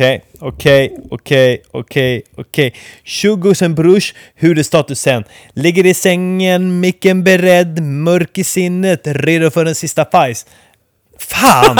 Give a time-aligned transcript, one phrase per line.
[0.00, 2.74] Okej, okej, okej, okej, okej.
[3.04, 5.24] Tjogosen brors, hur är statusen?
[5.54, 10.46] Ligger i sängen, micken beredd, mörk i sinnet, redo för en sista fajs.
[11.18, 11.76] Fan!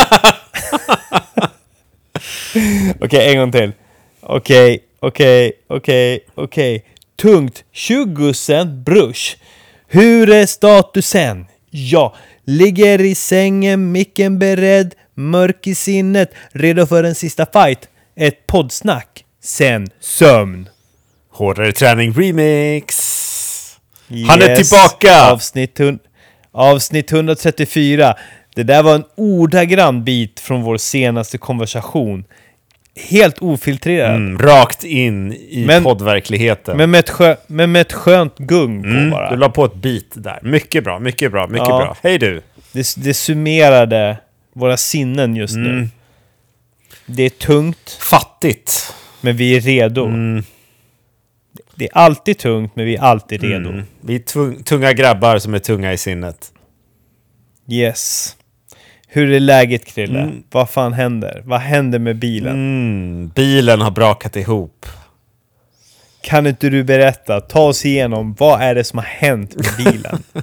[3.01, 3.73] okej, en gång till.
[4.21, 6.85] Okej, okej, okej, okej.
[7.17, 9.37] Tungt, tjogosen brors.
[9.89, 11.47] Hur är statusen?
[11.71, 12.15] Ja,
[12.45, 17.90] ligger i sängen, micken beredd, mörk i sinnet, redo för en sista fight.
[18.21, 20.69] Ett poddsnack, sen sömn.
[21.33, 22.97] Hårdare träning remix!
[24.29, 25.31] Han är Yes, tillbaka!
[25.33, 25.81] Avsnitt,
[26.53, 28.15] avsnitt 134.
[28.55, 32.25] Det där var en ordagrann bit från vår senaste konversation.
[33.11, 34.17] Helt ofiltrerad.
[34.17, 36.77] Mm, rakt in i Men- poddverkligheten.
[36.77, 39.31] Men, med ett skö- men med ett skönt gung på mm, bara.
[39.31, 40.39] du la på ett beat där.
[40.43, 41.79] Mycket bra, mycket bra, mycket Ja.
[41.79, 41.97] bra.
[42.03, 42.43] Hej du!
[42.73, 44.17] Det, det summerade
[44.55, 45.89] våra sinnen just nu.
[47.11, 47.17] Mm.
[47.17, 48.95] Det är tungt, Fattigt.
[49.21, 50.07] men vi är redo.
[50.07, 50.43] Mm.
[51.75, 53.69] Det är alltid tungt, men vi är alltid redo.
[53.69, 53.83] Mm.
[54.01, 56.53] Vi är tunga grabbar som är tunga i sinnet.
[57.69, 58.37] Yes.
[59.09, 60.21] Hur är läget Krille?
[60.21, 60.43] Mm.
[60.51, 61.43] Vad fan händer?
[61.45, 62.53] Vad händer med bilen?
[62.53, 64.87] Mm, bilen har brakat ihop.
[66.23, 67.41] Kan inte du berätta?
[67.41, 68.35] Ta oss igenom.
[68.39, 70.23] Vad är det som har hänt med bilen?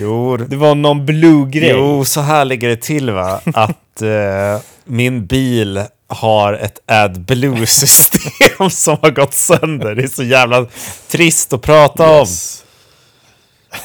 [0.00, 1.70] Jo, Det var någon blue-grej.
[1.70, 3.40] jo, så här ligger det till va.
[3.54, 9.94] Att eh, min bil har ett AdBlue-system som har gått sönder.
[9.94, 10.66] Det är så jävla
[11.08, 12.26] trist att prata om.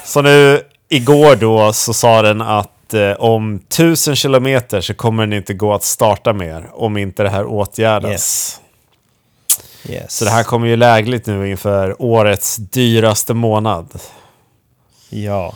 [0.05, 5.33] Så nu igår då så sa den att eh, om tusen kilometer så kommer den
[5.33, 8.11] inte gå att starta mer om inte det här åtgärdas.
[8.11, 8.59] Yes.
[9.89, 10.17] Yes.
[10.17, 13.99] Så det här kommer ju lägligt nu inför årets dyraste månad.
[15.09, 15.55] Ja.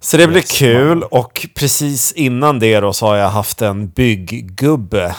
[0.00, 5.14] Så det blir kul och precis innan det då så har jag haft en bygggubbe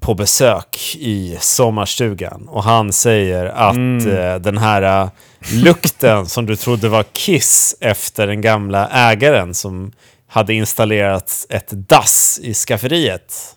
[0.00, 2.48] på besök i sommarstugan.
[2.48, 5.10] Och han säger att eh, den här eh,
[5.52, 9.92] lukten som du trodde var kiss efter den gamla ägaren som
[10.28, 13.54] hade installerat ett dass i skafferiet.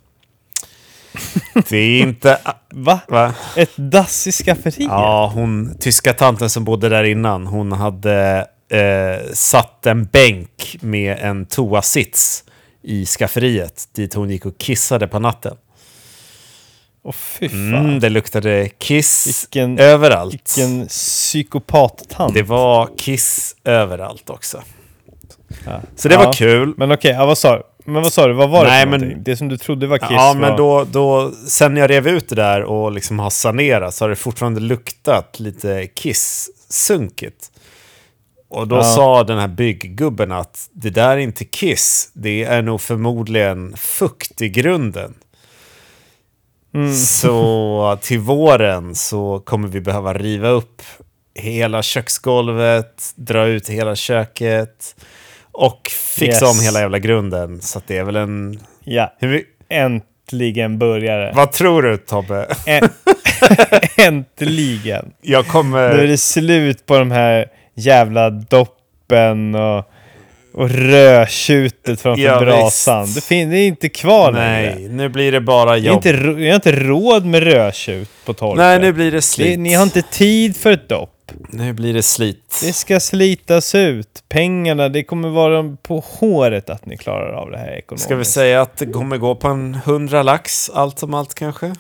[1.70, 2.40] Det är inte...
[2.70, 3.00] Va?
[3.08, 3.34] Va?
[3.56, 4.90] Ett dass i skafferiet?
[4.92, 11.18] Ja, hon, tyska tanten som bodde där innan, hon hade eh, satt en bänk med
[11.20, 12.44] en toasits
[12.84, 15.56] i skafferiet dit hon gick och kissade på natten.
[17.04, 17.76] Åh fy fan.
[17.76, 20.34] Mm, det luktade kiss Vilken- överallt.
[20.58, 22.34] Vilken psykopattant.
[22.34, 24.62] Det var kiss överallt också.
[25.66, 25.82] Ja.
[25.96, 26.26] Så det Ja.
[26.26, 26.74] var kul.
[26.78, 27.64] Men okej, ja, vad sa du?
[27.92, 28.34] Men vad sa du?
[28.34, 29.24] Vad var det Nej, för men- någonting?
[29.24, 30.36] Det som du trodde var kiss Ja, var...
[30.42, 34.10] men då, då, sen jag rev ut det där och liksom har sanerat så har
[34.10, 37.52] det fortfarande luktat lite kiss-sunkigt.
[38.50, 38.84] Och då Ja.
[38.84, 44.42] sa den här bygggubben att det där är inte kiss, det är nog förmodligen fukt
[44.42, 45.14] i grunden.
[46.74, 46.94] Mm.
[46.96, 50.82] Så till våren så kommer vi behöva riva upp
[51.36, 54.96] hela köksgolvet, dra ut hela köket
[55.52, 56.58] och fixa Yes.
[56.60, 57.62] om hela jävla grunden.
[57.62, 58.60] Så det är väl en...
[58.84, 62.48] Ja, my- äntligen började vad tror du Tobbe?
[62.68, 62.90] Ä-
[63.98, 65.12] Äntligen!
[65.22, 66.08] Jag Nu är kommer...
[66.08, 67.46] det slut på de här
[67.76, 69.86] jävla doppen och,
[70.54, 73.06] och rödtjutet framför Ja, brasan.
[73.06, 73.30] visst.
[73.30, 74.76] Det, det är inte kvar längre.
[74.76, 76.06] Nej, nu blir det bara Jag har, jobb.
[76.06, 78.58] inte, jag har inte råd med rödtjut på torpet.
[78.58, 79.60] Nej, nu blir det det, slit.
[79.60, 81.10] Ni har inte tid för ett dopp.
[81.50, 82.60] Nu blir det slit.
[82.62, 84.24] Det ska slitas ut.
[84.30, 88.06] Pengarna, det kommer vara på håret att ni klarar av det här ekonomiskt.
[88.06, 91.70] Ska vi säga att det kommer gå på en hundra lax, allt som allt kanske?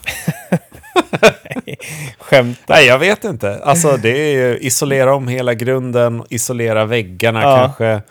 [2.19, 2.59] Skämt.
[2.67, 3.59] Nej, jag vet inte.
[3.63, 7.57] Alltså, det är ju isolera om hela grunden, isolera väggarna Ja.
[7.59, 8.01] kanske.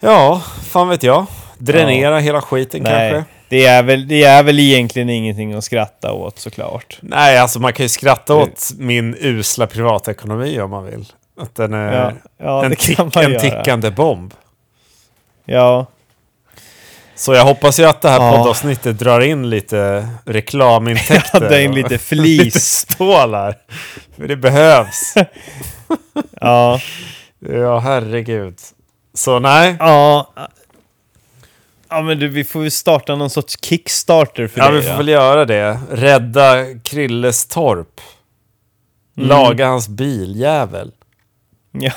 [0.00, 1.26] Ja, fan vet jag.
[1.58, 3.30] Dränera hela skiten Nej, kanske.
[3.48, 6.98] Det är, väl, det är väl egentligen ingenting att skratta åt såklart.
[7.00, 11.06] Nej, alltså man kan ju skratta åt min usla privatekonomi om man vill.
[11.40, 14.34] Att den är Ja, ja en, tick, en tickande bomb.
[15.44, 15.86] Ja,
[17.14, 18.36] Så jag hoppas ju att det här Ja.
[18.38, 21.40] poddavsnittet drar in lite reklamintäkter.
[21.48, 22.64] dra in och lite lite flis.
[22.64, 23.54] stålar.
[24.16, 25.14] För det behövs.
[26.40, 26.80] ja,
[27.48, 28.58] Ja, herregud.
[29.14, 29.76] Så nej.
[29.78, 30.32] ja.
[31.94, 34.80] Ja men du, vi får ju starta någon sorts Kickstarter för Ja, dig.
[34.80, 35.78] vi får väl göra det.
[35.90, 38.00] Rädda Krilles torp.
[39.16, 39.28] Mm.
[39.28, 40.92] Laga hans biljävel.
[41.72, 41.92] Ja.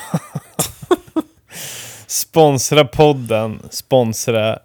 [2.07, 4.59] sponsra podden, sponsra,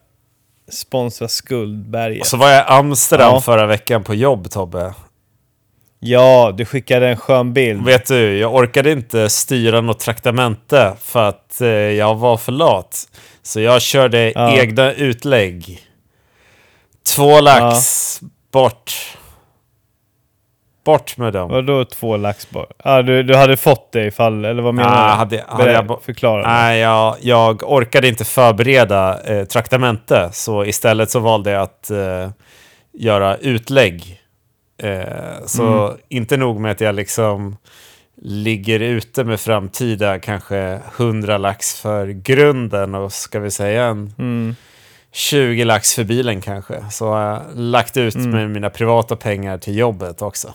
[0.73, 2.21] sponsra Skuldberget.
[2.21, 3.41] Och så var jag i Amsterdam Ja.
[3.41, 4.95] förra veckan på jobb, Tobbe.
[6.05, 7.85] Ja, du skickade en skön bild.
[7.85, 13.09] Vet du, jag orkade inte styra något traktamente för att eh, jag var för lat.
[13.43, 14.53] Så jag körde Ja.
[14.59, 15.79] egna utlägg.
[17.17, 18.21] Två lax
[18.53, 18.93] bort.
[20.85, 21.51] Bort med dem.
[21.51, 22.67] Vadå två lax bara?
[22.79, 25.17] Ah, du, du hade fått det ifall, eller vad menar Ah, du?
[25.17, 26.47] hade- hade jag Förklara.
[26.53, 32.31] Nej, jag, jag orkade inte förbereda eh, traktamente, så istället så valde jag att eh,
[32.93, 34.19] göra utlägg.
[34.83, 37.57] Eh, så inte nog med att jag liksom
[38.25, 44.57] ligger ute med framtida kanske 100 lax för grunden och ska vi säga en Mm.
[45.13, 46.85] 20 lax för bilen kanske.
[46.91, 48.31] Så har jag lagt ut Mm.
[48.31, 50.55] med mina privata pengar till jobbet också.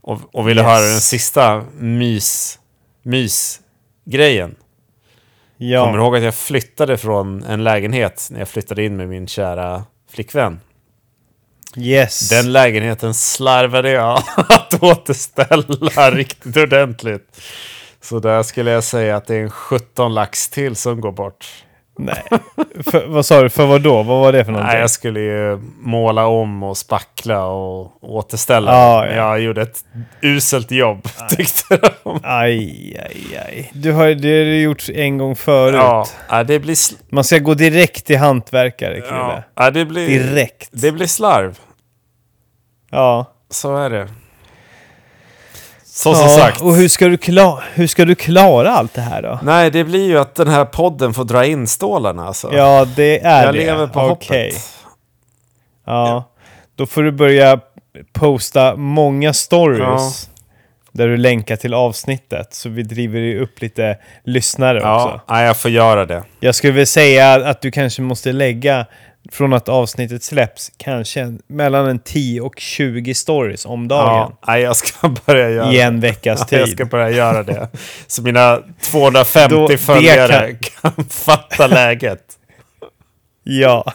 [0.00, 0.70] Och, och ville Yes.
[0.70, 2.58] höra den sista mys,
[3.02, 4.54] mys-grejen.
[5.56, 5.84] Ja.
[5.84, 9.26] Kommer du ihåg att jag flyttade från en lägenhet när jag flyttade in med min
[9.26, 10.60] kära flickvän?
[11.76, 12.28] Yes.
[12.28, 17.40] Den lägenheten slarvade jag att återställa riktigt ordentligt.
[18.00, 21.64] Så där skulle jag säga att det är en 17 lax till som går bort.
[21.98, 22.22] Nej.
[22.84, 23.50] för, vad sa du?
[23.50, 24.02] För vad då?
[24.02, 24.72] Vad var det för någonting?
[24.72, 28.72] Nej, jag skulle ju måla om och spackla och återställa.
[28.72, 29.30] Men ja.
[29.30, 29.84] Jag gjorde ett
[30.22, 32.20] uselt jobb, tyckte de.
[32.22, 33.70] Aj, aj, aj.
[33.74, 35.74] Du har det har du gjort en gång förut.
[35.74, 36.76] Ja, ja, det blir...
[37.14, 39.16] Man ska gå direkt till hantverkare, Krille.
[39.16, 40.08] ja, ja, det blir...
[40.08, 40.68] Direkt.
[40.72, 41.58] Det blir slarv.
[42.90, 43.26] Ja.
[43.50, 44.08] Så är det.
[45.94, 46.14] Så ja.
[46.14, 46.60] som sagt.
[46.60, 49.38] Och hur ska, du klara, hur ska du klara allt det här då?
[49.42, 52.50] Nej, det blir ju att den här podden får dra in stålarna alltså.
[52.52, 53.60] Ja, det är jag det.
[53.60, 54.44] lever på Okej.
[54.44, 54.62] hoppet.
[55.86, 56.24] Ja.
[56.76, 57.60] Då får du börja
[58.12, 60.28] posta många stories.
[60.92, 62.54] Där du länkar till avsnittet.
[62.54, 65.20] Så vi driver upp lite lyssnare också.
[65.28, 66.22] Ja, jag får göra det.
[66.40, 68.86] Jag skulle väl säga att du kanske måste lägga
[69.30, 74.32] från att avsnittet släpps kanske mellan en 10 och 20 stories om Ja, dagen.
[74.46, 76.58] nej, jag ska börja göra I en veckas Ja, tid.
[76.60, 77.68] Jag ska börja göra det.
[78.06, 81.04] Så mina 250 Då- följare kan...
[81.10, 82.22] fatta läget.
[83.42, 83.92] Ja.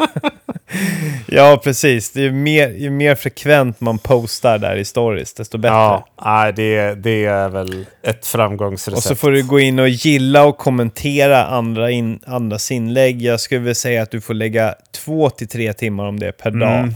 [1.28, 2.12] ja, precis.
[2.12, 5.76] Det är mer, ju mer frekvent man postar där i stories, desto bättre.
[5.76, 8.98] Ja, nej, det, det är väl ett framgångsrecept.
[8.98, 13.22] Och så får du gå in och gilla och kommentera andra in, andras inlägg.
[13.22, 16.52] Jag skulle vilja säga att du får lägga två till tre timmar om det per
[16.52, 16.80] dag.
[16.80, 16.96] Mm.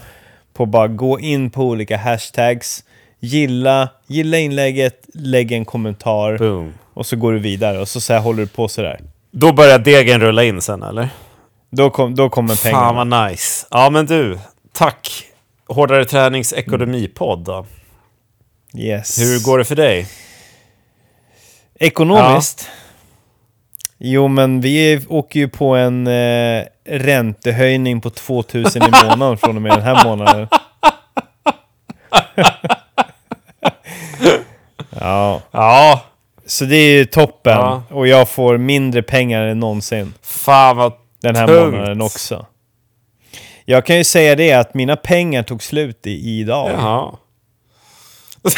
[0.53, 2.83] På bara gå in på olika hashtags,
[3.19, 6.73] gilla, gilla inlägget, lägg en kommentar Boom.
[6.93, 7.79] och så går du vidare.
[7.79, 8.99] Och så, så håller du på sådär.
[9.31, 11.09] Då börjar degen rulla in sen, eller?
[11.71, 12.85] Då, kom, då kommer pengarna.
[12.85, 13.67] Fan vad nice.
[13.71, 14.39] Ja, men du.
[14.73, 15.23] Tack.
[15.67, 17.65] Hårdare tränings ekonomipodd då.
[18.73, 19.19] Yes.
[19.19, 20.07] Hur går det för dig?
[21.79, 22.69] Ekonomiskt?
[23.97, 29.61] Jo, men vi åker ju på en eh, räntehöjning på 2000 i månaden från och
[29.61, 30.47] med den här månaden.
[34.99, 36.01] ja, Ja,
[36.45, 37.53] så det är ju toppen.
[37.57, 37.83] Ja.
[37.89, 41.73] Och jag får mindre pengar än någonsin fan vad den här tungt.
[41.73, 42.45] månaden också.
[43.65, 46.71] Jag kan ju säga det att mina pengar tog slut i, idag.
[46.71, 47.11] Jaha.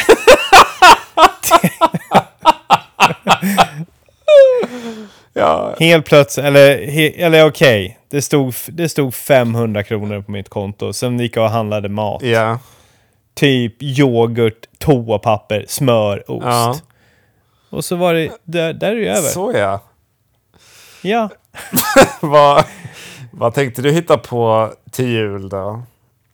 [5.32, 10.48] ja, Helt plötsligt, eller, he, eller okej, det, stod, det stod 500 kronor på mitt
[10.48, 10.92] konto.
[10.92, 12.22] Sen gick jag och handlade mat.
[12.22, 12.58] ja.
[13.34, 16.46] Typ yoghurt, toapapper, smör, ost.
[16.46, 16.76] Ja.
[17.70, 19.28] Och så var det, där, där är det över.
[19.28, 19.80] Så ja.
[21.04, 21.28] Ja.
[22.20, 22.64] vad,
[23.30, 25.82] vad tänkte du hitta på till jul då?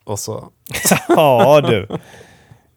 [0.03, 0.47] Och så.
[1.07, 1.87] ja du.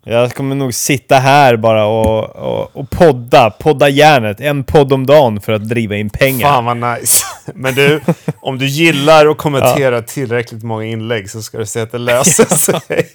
[0.06, 4.40] Jag kommer nog sitta här bara och, och, och podda, podda järnet.
[4.40, 6.48] En podd om dagen för att driva in pengar.
[6.48, 7.24] Fan vad nice.
[7.54, 8.00] Men du,
[8.40, 12.56] om du gillar och kommenterar tillräckligt många inlägg så ska du se att det löser
[12.56, 13.14] sig.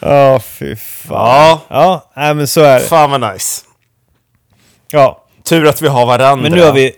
[0.00, 1.18] Ja, fy fan.
[1.18, 2.86] Ja, Ja, nej, men så är det.
[2.86, 3.64] fan vad nice.
[4.90, 6.42] Ja, Tur att vi har varandra.
[6.42, 6.92] men nu har vi...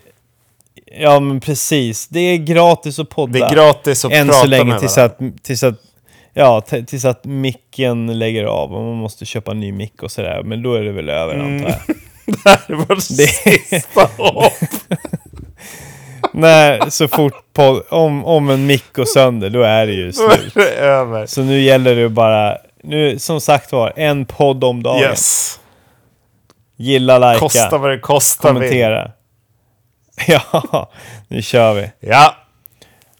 [1.00, 2.08] Ja, men precis.
[2.08, 3.32] Det är gratis att podda.
[3.38, 5.26] Det är gratis att Än prata så länge med tills varandra.
[5.36, 5.74] att, tills att...
[6.36, 10.42] Ja, tills att micken lägger av och man måste köpa en ny mick och sådär.
[10.44, 11.54] Men då är det väl över Mm.
[11.56, 11.96] antar jag.
[12.26, 14.52] Det här är vårt sista hopp.
[16.32, 20.54] Nej, så fort på, om, om en mick går sönder, då är det ju slut.
[20.54, 21.26] det.
[21.26, 22.56] Så nu gäller det bara...
[22.82, 25.00] Nu, som sagt var, en podd om dagen.
[25.02, 25.60] Yes.
[26.76, 29.10] Gilla, likea, Kosta vad det kostar kommentera.
[30.28, 30.90] Ja,
[31.28, 31.90] nu kör vi.
[32.00, 32.36] Ja,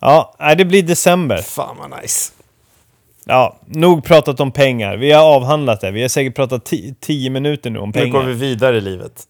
[0.01, 1.37] Ja, det blir december.
[1.43, 2.33] fan vad nice.
[3.25, 4.97] Ja, nog pratat om pengar.
[4.97, 5.91] Vi har avhandlat det.
[5.91, 8.27] Vi har säkert pratat ti- tio minuter nu om Nu går pengar.
[8.27, 9.23] vi vidare i livet.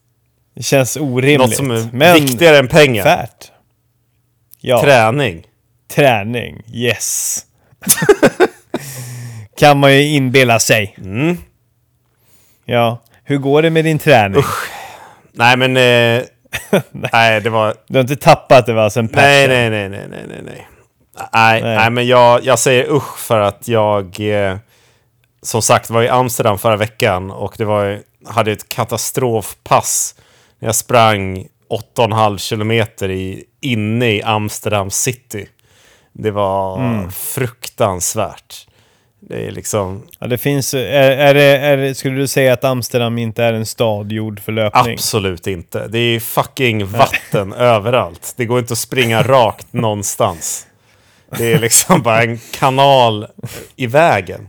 [0.54, 1.38] Det känns orimligt.
[1.40, 3.02] Något som är men viktigare än pengar.
[3.02, 3.50] färt.
[4.60, 5.46] Ja, Träning.
[5.94, 6.62] träning.
[6.72, 7.38] Yes.
[9.58, 10.94] kan man ju inbilla sig.
[10.98, 11.36] Mm.
[12.64, 14.42] Ja, hur går det med din träning?
[15.32, 15.76] Nej men...
[15.76, 16.22] Eh,
[17.12, 17.74] nej, det var...
[17.86, 20.42] Du har inte tappat det va, sen nej, nej, nej, nej, nej, nej.
[20.42, 21.76] Nej, Nej.
[21.76, 21.90] nej.
[21.90, 24.56] men jag, jag säger usch för att jag eh,
[25.42, 30.14] som sagt var i Amsterdam förra veckan och det var, hade ett katastrofpass.
[30.58, 31.46] Jag sprang
[31.96, 35.46] 8,5 kilometer i, inne i Amsterdam city.
[36.12, 37.10] Det var Mm.
[37.12, 38.66] fruktansvärt.
[39.28, 40.74] Det är liksom Ja, det finns...
[40.74, 44.52] Är, är det, är skulle du säga att Amsterdam inte är en stad gjord för
[44.52, 44.94] löpning?
[44.94, 45.88] absolut inte.
[45.88, 48.34] Det är fucking vatten överallt.
[48.36, 50.66] Det går inte att springa rakt någonstans.
[51.38, 53.26] Det är liksom bara en kanal
[53.76, 54.48] i vägen.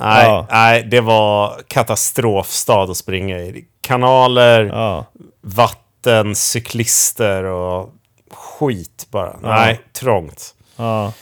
[0.00, 0.46] Nej, Ja.
[0.50, 3.64] nej, det var katastrofstad att springa i.
[3.80, 5.06] Kanaler, Ja.
[5.40, 7.90] vatten, cyklister och
[8.30, 9.36] skit bara.
[9.42, 10.54] Nej, trångt.
[10.76, 11.12] ja.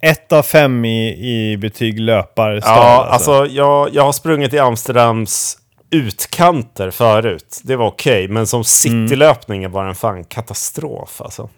[0.00, 1.08] Ett av fem i,
[1.52, 2.70] i betyg löparstad.
[2.70, 5.58] Ja, alltså jag, jag har sprungit i Amsterdams
[5.90, 7.60] utkanter förut.
[7.64, 11.48] Det var okej, men som citylöpning var den fan katastrof alltså.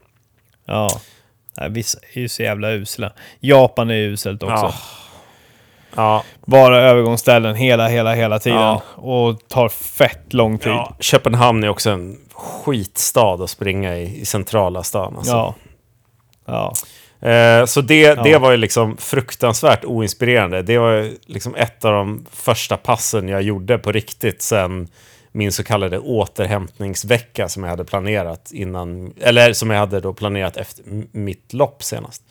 [0.66, 0.88] Ja.
[1.56, 3.12] Nej, vissa är ju så jävla usla.
[3.40, 4.54] Japan är uselt också.
[4.54, 4.74] Ja.
[5.96, 8.58] Ja, Bara övergångsställen hela, hela, hela tiden.
[8.58, 8.82] Ja.
[8.96, 10.72] Och tar fett lång tid.
[10.72, 10.96] ja.
[11.00, 15.16] Köpenhamn är också en skitstad att springa i, i centrala stan.
[15.16, 15.32] Alltså.
[15.32, 15.54] Ja.
[16.46, 16.72] Ja.
[17.22, 18.38] Eh, så det, det Ja.
[18.38, 20.62] var ju liksom fruktansvärt oinspirerande.
[20.62, 24.88] Det var ju liksom ett av de första passen jag gjorde på riktigt sen
[25.32, 30.56] min så kallade återhämtningsvecka som jag hade planerat innan, eller som jag hade då planerat
[30.56, 32.22] efter mitt lopp senast.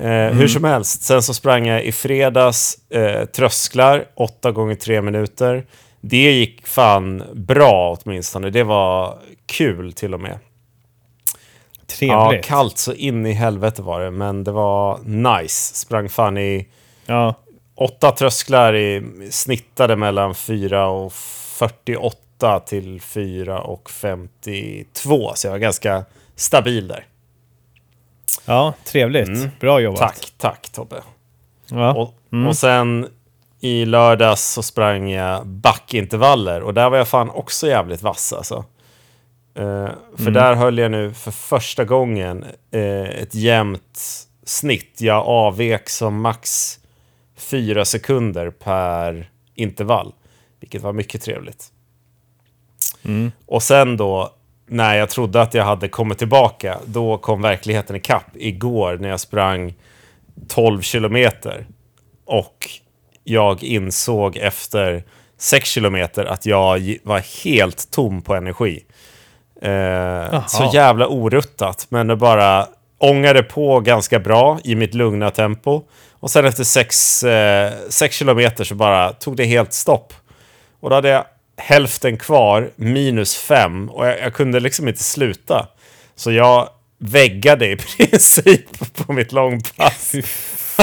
[0.00, 5.02] Eh, Hur som helst, sen så sprang jag i fredags eh, trösklar, 8 gånger 3
[5.02, 5.66] minuter.
[6.00, 8.50] Det gick fan bra åtminstone.
[8.50, 10.38] Det var kul till och med.
[12.00, 12.44] Ja, Trevligt.
[12.46, 15.74] kallt så in i helvete var det, men det var nice.
[15.74, 16.68] Sprang fan i
[17.06, 17.34] Ja.
[17.74, 25.32] åtta trösklar i snittade mellan 4 och 48 till 4 och 52.
[25.34, 26.04] Så jag var ganska
[26.36, 27.06] stabil där.
[28.44, 29.28] ja, trevligt.
[29.28, 29.50] Mm.
[29.60, 30.00] Bra jobbat.
[30.00, 31.02] Tack, tack Tobbe.
[31.70, 31.94] Ja.
[31.94, 32.46] Och, Mm.
[32.48, 33.08] och sen
[33.60, 38.64] i lördags så sprang jag backintervaller och där var jag fan också jävligt vass alltså.
[39.54, 40.32] Eh, för Mm.
[40.32, 44.00] där höll jag nu för första gången eh, ett jämnt
[44.44, 45.00] snitt.
[45.00, 46.76] Jag avvek som max
[47.36, 50.14] fyra sekunder per intervall,
[50.60, 51.72] vilket var mycket trevligt.
[53.04, 53.32] Mm.
[53.46, 54.34] Och sen då,
[54.66, 59.20] när jag trodde att jag hade kommit tillbaka, då kom verkligheten ikapp igår när jag
[59.20, 59.74] sprang
[60.48, 61.66] 12 kilometer.
[62.24, 62.68] Och
[63.24, 65.04] jag insåg efter
[65.38, 68.84] 6 kilometer att jag var helt tom på energi.
[69.62, 72.66] Eh, så jävla oruttat, men det bara
[72.98, 75.82] ångade på ganska bra i mitt lugna tempo.
[76.12, 80.14] Och sen efter 6 eh, sex kilometer så bara tog det helt stopp.
[80.80, 81.24] Och då hade jag
[81.56, 83.90] hälften kvar, minus fem.
[83.90, 85.66] Och jag, jag kunde liksom inte sluta.
[86.16, 90.14] Så jag väggade i princip på mitt långpass.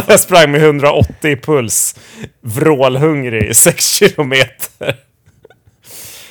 [0.07, 1.95] Jag sprang med 180 i puls,
[2.41, 4.95] vrålhungrig i 6 kilometer.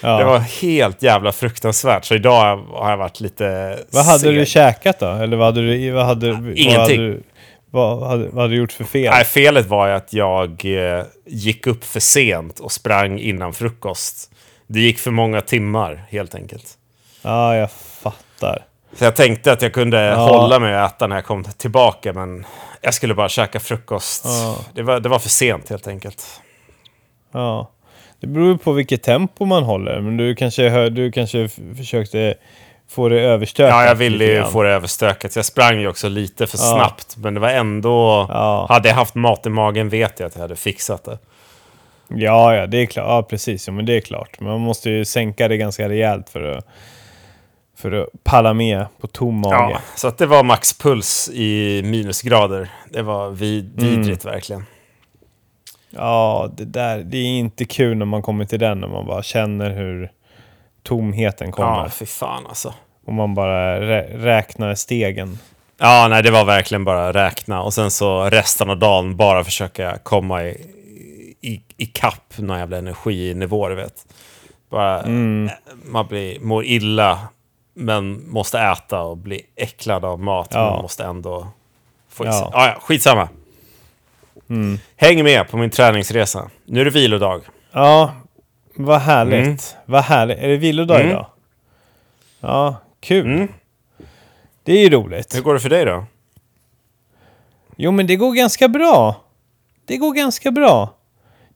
[0.01, 0.19] Ja.
[0.19, 2.05] Det var helt jävla fruktansvärt.
[2.05, 4.35] Så idag har jag varit lite Vad hade seg.
[4.35, 5.07] du käkat då?
[5.07, 5.91] Eller vad hade du...
[5.91, 6.97] Vad hade, Vad hade, ingenting.
[7.01, 7.23] du-
[7.71, 9.11] vad, hade, vad hade du gjort för fel?
[9.11, 14.31] Nej, felet var ju att jag eh, gick upp för sent och sprang innan frukost.
[14.67, 16.67] Det gick för många timmar, helt enkelt.
[17.23, 18.65] Ja, jag fattar.
[18.99, 20.15] Så jag tänkte att jag kunde Ja.
[20.17, 22.47] hålla mig och äta när jag kom tillbaka, men
[22.81, 24.23] jag skulle bara käka frukost.
[24.25, 24.57] Ja.
[24.75, 26.25] Det, var, det var för sent, helt enkelt.
[27.33, 27.71] Ja.
[28.21, 30.01] Det beror på vilket tempo man håller.
[30.01, 32.35] Men du kanske, hör, du kanske försökte
[32.89, 33.71] få det överstökat.
[33.75, 35.37] Ja, jag ville ju få det överstökat.
[35.37, 36.63] Jag sprang ju också lite för Ja.
[36.77, 38.27] snabbt, men det var ändå...
[38.29, 38.67] Ja.
[38.69, 41.19] Hade jag haft mat i magen vet jag att jag hade fixat det.
[42.09, 43.07] Ja, ja, det är klart.
[43.09, 43.67] Ja, precis.
[43.67, 44.41] Ja, men det är klart.
[44.41, 46.67] Men man måste ju sänka det ganska rejält för att,
[47.79, 49.55] för att palla med på tom mage.
[49.73, 52.69] Ja, så att det var maxpuls i minusgrader.
[52.91, 54.35] Det var vid, vidrigt Mm.
[54.35, 54.65] verkligen.
[55.91, 56.99] Ja, det där.
[56.99, 58.81] Det är inte kul när man kommer till den.
[58.81, 60.11] När man bara känner hur
[60.83, 61.83] tomheten kommer.
[61.83, 62.75] Ja, fy fan alltså.
[63.07, 65.39] Och man bara rä- räknar stegen.
[65.79, 69.99] Ja, nej, det var verkligen bara räkna och sen så resten av dagen bara försöka
[70.03, 70.67] komma i,
[71.41, 74.07] i, i kapp någon jävla energinivå, du vet.
[74.71, 75.51] Bara, Mm.
[75.85, 77.19] man blir, mår illa,
[77.75, 80.71] men måste äta och bli äcklad av mat, Ja.
[80.73, 81.49] men måste ändå
[82.09, 82.49] få i sig.
[82.53, 83.29] Ja, ja, skitsamma.
[84.49, 84.79] Mm.
[84.97, 86.51] Häng med på min träningsresa.
[86.65, 87.43] Nu är det vilodag.
[87.73, 88.15] Ja,
[88.77, 89.45] vad härligt.
[89.45, 89.57] Mm.
[89.87, 90.39] Vad härligt.
[90.39, 91.11] Är det vilodag Mm.
[91.11, 91.27] idag?
[92.41, 93.27] Ja, kul.
[93.27, 93.49] Mm.
[94.65, 95.37] Det är ju roligt.
[95.37, 96.05] Hur går det för dig då?
[97.77, 99.25] Jo, men det går ganska bra.
[99.87, 100.96] Det går ganska bra.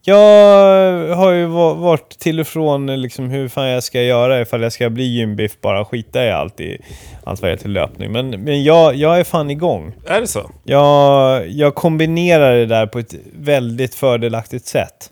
[0.03, 4.63] Jag har ju va- varit till och från liksom hur fan jag ska göra ifall
[4.63, 6.79] jag ska bli gymbiff bara skita i allt i
[7.25, 8.13] allt vad heter löpning.
[8.13, 9.93] Men, men jag, jag är fan igång.
[10.07, 10.51] Är det så?
[10.65, 15.11] Jag, jag kombinerar det där på ett väldigt fördelaktigt sätt.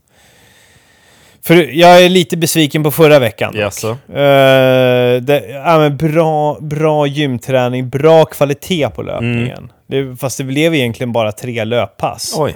[1.43, 3.55] För jag är lite besviken på förra veckan.
[3.57, 3.89] Jaså?
[4.09, 9.73] Eh, det, ja, men bra, bra gymträning, bra kvalitet på löpningen.
[9.87, 12.35] Det, fast det blev egentligen bara tre löppass.
[12.39, 12.55] Oj.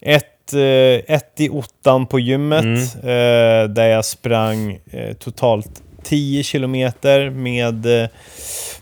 [0.00, 2.64] Ett, eh, ett i ottan på gymmet,
[2.96, 8.08] eh, där jag sprang eh, totalt 10 kilometer med, eh,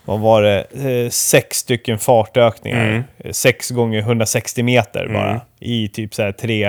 [0.05, 2.89] vad var det, sex stycken fartökningar.
[2.89, 3.03] Mm.
[3.31, 5.41] Sex gånger 160 meter bara, Mm.
[5.61, 6.65] i typ så här tre...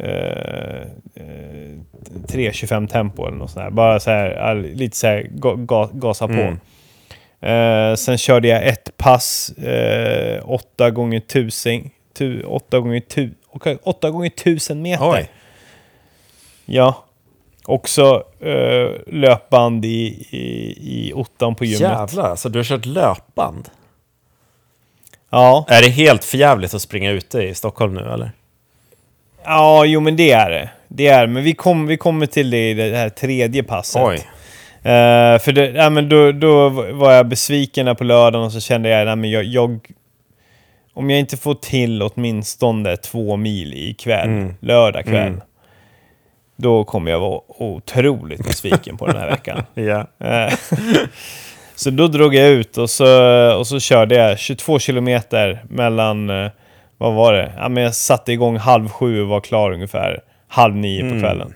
[0.00, 0.80] Eh,
[1.14, 1.76] eh,
[2.28, 3.70] 3.25 tempo eller något sånt där.
[3.70, 6.32] Bara så här, all- lite så här ga, ga, gasa på.
[6.32, 6.56] Mm.
[7.42, 13.78] Eh, sen körde jag ett pass, eh, 8 gånger 1000 tu, 8 gånger tu, okej,
[13.82, 15.10] 8 gånger 1000 meter.
[15.10, 15.30] Oj.
[16.64, 17.04] Ja.
[17.64, 21.80] Också eh, löpband i, i, i ottan på gymmet.
[21.80, 23.68] Jävlar, alltså du har kört löpband?
[25.30, 25.64] Ja.
[25.68, 28.32] Är det helt förjävligt att springa ute i Stockholm nu eller?
[29.44, 30.68] ja, jo men det är det.
[30.88, 34.02] Det är Men vi, kom, vi kommer till det i det här tredje passet.
[34.02, 34.16] Oj.
[34.82, 38.88] Eh, för det, ja, men då, då var jag besviken på lördagen och så kände
[38.88, 39.80] jag att jag, jag...
[40.94, 44.54] Om jag inte får till åtminstone två mil ikväll, Mm.
[44.60, 45.40] lördag kväll, Mm.
[46.56, 49.62] då kommer jag vara otroligt besviken på den här veckan.
[49.74, 50.06] Ja.
[50.26, 50.52] Eh,
[51.74, 53.06] så då drog jag ut och så,
[53.58, 56.50] och så körde jag 22 kilometer mellan, eh,
[56.98, 57.52] vad var det?
[57.58, 61.20] Ja, men jag satte igång halv sju och var klar ungefär halv nio på Mm.
[61.22, 61.54] kvällen.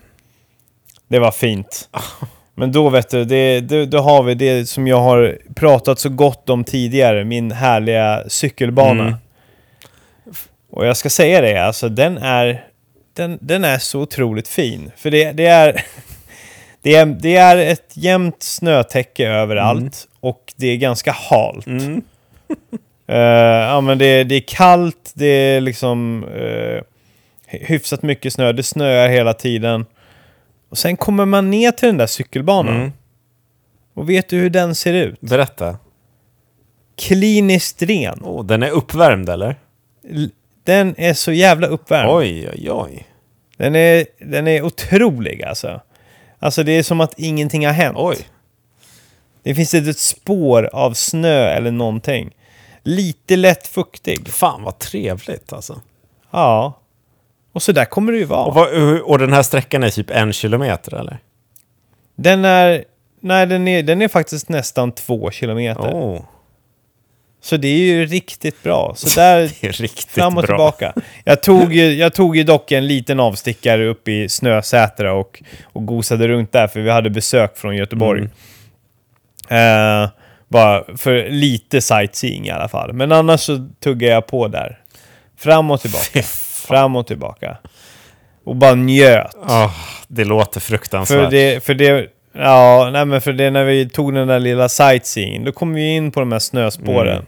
[1.09, 1.89] Det var fint.
[2.57, 6.09] Men då vet du, det, då, då har vi det som jag har pratat så
[6.09, 9.03] gott om tidigare, min härliga cykelbana.
[9.03, 9.15] Mm.
[10.75, 12.65] Och jag ska säga det, alltså den är,
[13.13, 14.91] den, den är så otroligt fin.
[14.97, 15.85] För det, det är...
[16.83, 21.67] Det är, det är ett jämnt snötäcke överallt och det är ganska halt.
[21.67, 22.03] Mm.
[23.07, 26.81] Eh, ja, men det, det är kallt, det är liksom uh,
[27.47, 29.87] hyfsat mycket snö, det snöar hela tiden.
[30.69, 32.77] Och sen kommer man ner till den där cykelbanan.
[32.77, 32.93] Mm.
[33.95, 35.21] Och vet du hur den ser ut?
[35.21, 35.79] Berätta.
[36.97, 38.19] Kliniskt ren.
[38.23, 39.57] Oh, den är uppvärmd eller?
[40.11, 40.31] L-
[40.65, 42.11] Den är så jävla uppvärmd.
[42.11, 43.07] Oj, oj, oj.
[43.57, 45.81] Den är, den är otrolig alltså.
[46.39, 47.97] Alltså det är som att ingenting har hänt.
[48.01, 48.17] Oj.
[49.43, 52.37] Det finns inte ett spår av snö eller någonting.
[52.83, 54.29] Lite lätt fuktig.
[54.29, 55.81] Fan vad trevligt alltså.
[56.31, 56.81] Ja.
[57.53, 58.45] Och så där kommer det ju vara.
[58.45, 61.19] Och, vad, och den här sträckan är typ en kilometer eller?
[62.17, 62.85] Den är...
[63.21, 65.93] Nej, den är, den är faktiskt nästan två kilometer.
[65.93, 66.23] Oh,
[67.45, 68.93] Så det är ju riktigt bra.
[68.97, 70.47] Så där det är riktigt fram och bra.
[70.47, 70.93] tillbaka.
[71.25, 75.87] Jag tog, ju, jag tog ju dock en liten avstickare upp i Snösätra och, och
[75.87, 78.29] gosade runt där, för vi hade besök från Göteborg.
[79.49, 80.03] Mm.
[80.03, 80.11] Eh,
[80.49, 82.93] bara för lite sightseeing i alla fall.
[82.93, 84.79] Men annars så tuggade jag på där.
[85.39, 86.23] Fram och tillbaka.
[86.69, 87.57] Fram och tillbaka.
[88.45, 89.37] Och bara njöt.
[89.47, 89.71] Ah,
[90.09, 91.25] det låter fruktansvärt.
[91.25, 94.69] För det, för det, ja, nej men för det när vi tog den där lilla
[94.69, 97.13] sightseeing, då kom vi in på de här snöspåren.
[97.17, 97.27] Mm.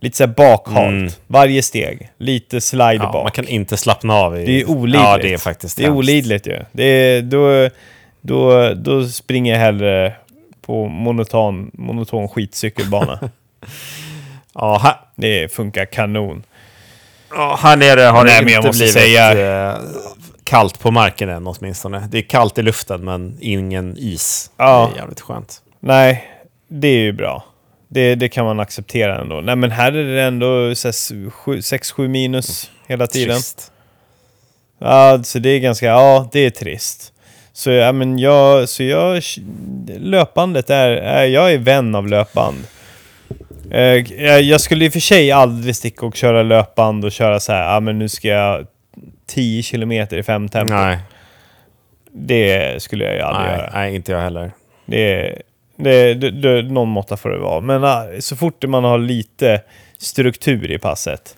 [0.00, 0.88] Lite såhär bakhalt.
[0.88, 1.08] Mm.
[1.26, 2.10] Varje steg.
[2.18, 3.22] Lite slide ja, bak.
[3.22, 4.44] man kan inte slappna av i...
[4.46, 5.02] Det är olidligt.
[5.02, 6.60] Ja, det är faktiskt Det är olidligt ju.
[6.72, 7.68] Det är, då,
[8.20, 10.12] då, då springer jag hellre
[10.66, 13.18] på monoton, monoton skitcykelbana.
[14.54, 16.42] Ja, här, det funkar kanon.
[17.30, 19.78] ja, här nere har Nej, det inte måste blivit säga- eh,
[20.52, 22.08] kallt på marken än åtminstone.
[22.10, 24.50] Det är kallt i luften men ingen is.
[24.56, 24.90] Ja.
[24.92, 25.62] Det är jävligt skönt.
[25.80, 26.24] Nej,
[26.68, 27.44] det är ju bra.
[27.88, 29.40] Det, det kan man acceptera ändå.
[29.40, 33.36] Nej men här är det ändå 6-7 minus hela tiden.
[33.36, 33.72] Trist.
[34.78, 37.12] Ja, så det är ganska, ja det är trist.
[37.52, 39.22] Så, ja, men jag, så jag,
[39.98, 42.64] löpbandet är, jag är vän av löpband.
[43.70, 47.40] Eh, jag, jag skulle i och för sig aldrig sticka och köra löpband och köra
[47.40, 48.66] så här, ja men nu ska jag
[49.34, 50.74] 10 kilometer i fem tempo.
[50.74, 50.98] Nej,
[52.12, 53.70] Det skulle jag ju aldrig nej, göra.
[53.74, 54.50] nej, inte jag heller.
[54.86, 55.34] Det,
[55.76, 57.60] det, det, det, någon måtta får det vara.
[57.60, 59.60] Men ah, så fort man har lite
[59.98, 61.36] struktur i passet,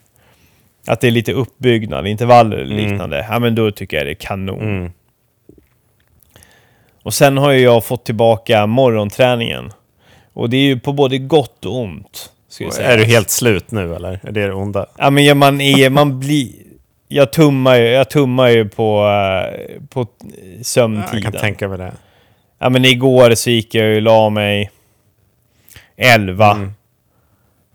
[0.86, 2.90] att det är lite uppbyggnad, intervaller eller Mm.
[2.90, 4.60] liknande, ja men då tycker jag det är kanon.
[4.62, 4.92] Mm.
[7.02, 9.72] Och sen har ju jag fått tillbaka morgonträningen.
[10.32, 12.30] Och det är ju på både gott och ont.
[12.80, 14.20] Är du helt slut nu eller?
[14.22, 14.86] Är det det onda?
[14.98, 16.52] Ja men ja, man är, man blir...
[17.08, 20.06] Jag tummar ju, jag tummar ju på, eh, på
[20.56, 21.22] Jag sömntiden.
[21.22, 21.92] kan tänka mig det.
[22.58, 24.70] Ja men igår så gick jag och la mig
[25.96, 26.50] 11.
[26.50, 26.72] Mm.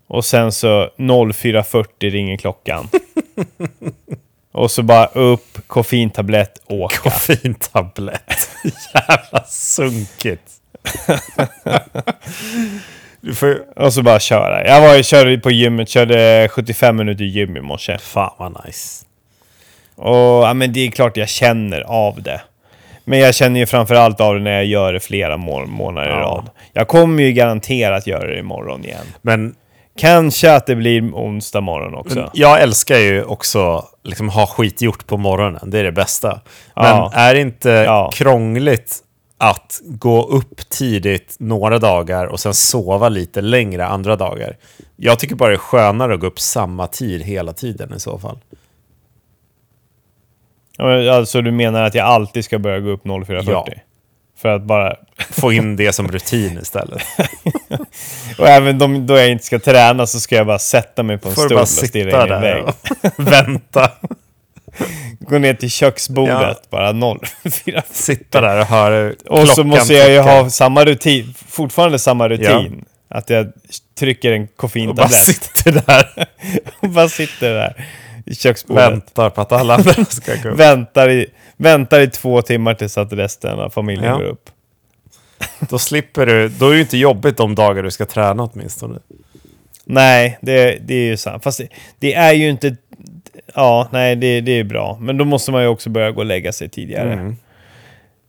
[0.06, 2.88] Och sen så 04.40 ringer klockan.
[4.52, 6.96] Och så bara upp, koffeintablett, åka.
[6.96, 8.48] Koffeintablett.
[8.94, 10.52] Jävla sunkigt.
[13.34, 13.60] får ju...
[13.76, 14.66] Och så bara köra.
[14.66, 17.98] Jag var, körde på gymmet, körde 75 minuter gym i morse.
[17.98, 19.04] Fan vad nice.
[20.00, 22.40] Och ja, men det är klart jag känner av det.
[23.04, 26.12] Men jag känner ju framförallt av det när jag gör det flera må månader i
[26.12, 26.16] Ja.
[26.20, 26.50] rad.
[26.72, 29.06] Jag kommer ju garanterat göra det imorgon igen.
[29.22, 29.54] Men
[29.98, 32.30] Kanske att det blir onsdag morgon också.
[32.34, 35.70] jag älskar ju också liksom ha skit gjort på morgonen.
[35.70, 36.40] Det är det bästa.
[36.76, 37.10] Men Ja.
[37.14, 38.10] är det inte Ja.
[38.14, 38.96] krångligt
[39.38, 44.56] att gå upp tidigt några dagar och sen sova lite längre andra dagar?
[44.96, 48.18] Jag tycker bara det är skönare att gå upp samma tid hela tiden i så
[48.18, 48.38] fall.
[50.80, 53.44] Ja, Alltså du menar att jag alltid ska börja gå upp 04.40?
[53.50, 53.66] Ja.
[54.38, 54.96] För att bara...
[55.30, 57.02] Få in det som rutin istället.
[58.38, 61.34] Och även då jag inte ska träna så ska jag bara sätta mig på en
[61.34, 62.64] Får stol och stirra in i en vägg.
[63.16, 63.90] vänta.
[65.20, 66.92] Gå ner till köksbordet, Ja.
[66.92, 67.18] bara
[67.64, 67.82] 04.
[67.90, 72.84] Sitta där och höra Och så måste jag ju ha samma rutin, fortfarande samma rutin.
[73.08, 73.52] Att jag
[73.98, 76.26] trycker en Och bara koffeintablett sitter där
[76.80, 77.86] och bara sitter där
[78.30, 78.92] i köksbordet.
[78.92, 80.58] väntar på att alla andra ska gå upp.
[80.60, 84.16] Väntar, i, väntar i två timmar tills att resten av familjen Ja.
[84.18, 84.50] går upp.
[85.58, 88.98] Då slipper du, då är det ju inte jobbigt de dagar du ska träna åtminstone.
[89.84, 91.42] Nej, det, det är ju sant.
[91.44, 92.76] Fast det, det är ju inte...
[93.54, 94.98] Ja, nej, det, det är bra.
[95.00, 97.12] Men då måste man ju också börja gå och lägga sig tidigare.
[97.12, 97.36] Mm.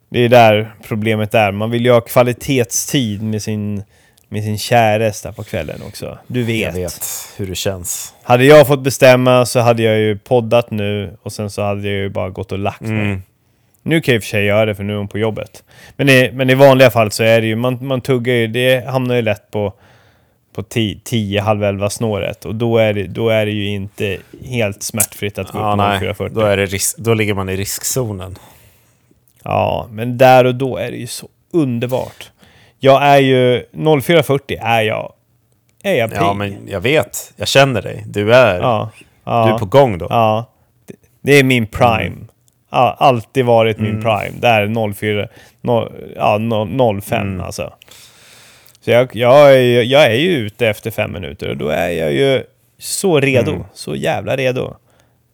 [0.09, 1.51] Det är där problemet är.
[1.51, 3.83] Man vill ju ha kvalitetstid med sin,
[4.31, 6.17] med sin käres där på kvällen också.
[6.27, 6.65] Du vet.
[6.75, 7.05] Jag vet
[7.37, 8.13] hur det känns.
[8.23, 11.97] Hade jag fått bestämma så hade jag ju poddat nu och sen så hade jag
[11.97, 12.91] ju bara gått och lagt mig.
[12.91, 13.21] Mm.
[13.83, 15.63] Nu kan jag i och för sig göra det för nu är hon på jobbet.
[15.95, 18.85] Men i, men i vanliga fall så är det ju, man, man tuggar ju, det
[18.87, 19.73] hamnar ju lätt på,
[20.55, 22.45] på 10, halv 11 snåret.
[22.45, 25.77] Och då är, det, då är det ju inte helt smärtfritt att gå Ja, upp
[25.77, 26.29] nej, 04.40.
[26.29, 28.37] då, är det risk, då ligger man i riskzonen.
[29.43, 32.30] Ja, men där och då är det ju så underbart.
[32.83, 35.13] Jag är ju, 04.40 är jag,
[35.83, 36.19] är jag pigg.
[36.21, 37.33] Ja, men jag vet.
[37.35, 38.03] Jag känner dig.
[38.07, 38.89] Du är, ja,
[39.23, 40.07] ja, du är på gång då.
[40.09, 40.45] Ja,
[40.87, 42.15] det, det är min prime.
[42.71, 44.01] Ja, alltid varit min Mm.
[44.01, 44.31] prime.
[44.39, 45.27] Det är 04,
[45.61, 47.41] no, ja, no, 05 Mm.
[47.41, 47.73] alltså.
[48.81, 52.13] Så jag, jag, är, jag är ju ute efter fem minuter och då är jag
[52.13, 52.43] ju
[52.79, 53.51] så redo.
[53.51, 53.63] Mm.
[53.73, 54.75] Så jävla redo.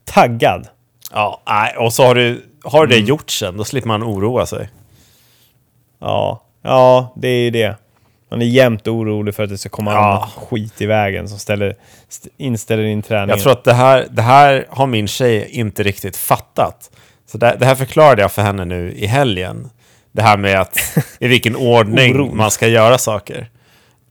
[0.06, 0.68] Taggad.
[1.14, 1.42] Ja,
[1.78, 3.06] och så har du, har du Mm.
[3.06, 4.70] det gjort sen, då slipper man oroa sig.
[6.00, 7.76] Ja, ja, det är ju det.
[8.32, 10.00] Man är jämt orolig för att det ska komma Ja.
[10.18, 11.76] annat skit i vägen som ställer,
[12.10, 13.30] st- inställer in träningen.
[13.30, 16.92] Jag tror att det här, det här har min tjej inte riktigt fattat.
[17.32, 19.70] Så det, det här förklarade jag för henne nu i helgen.
[20.12, 20.78] Det här med att
[21.20, 23.50] i vilken ordning man ska göra saker.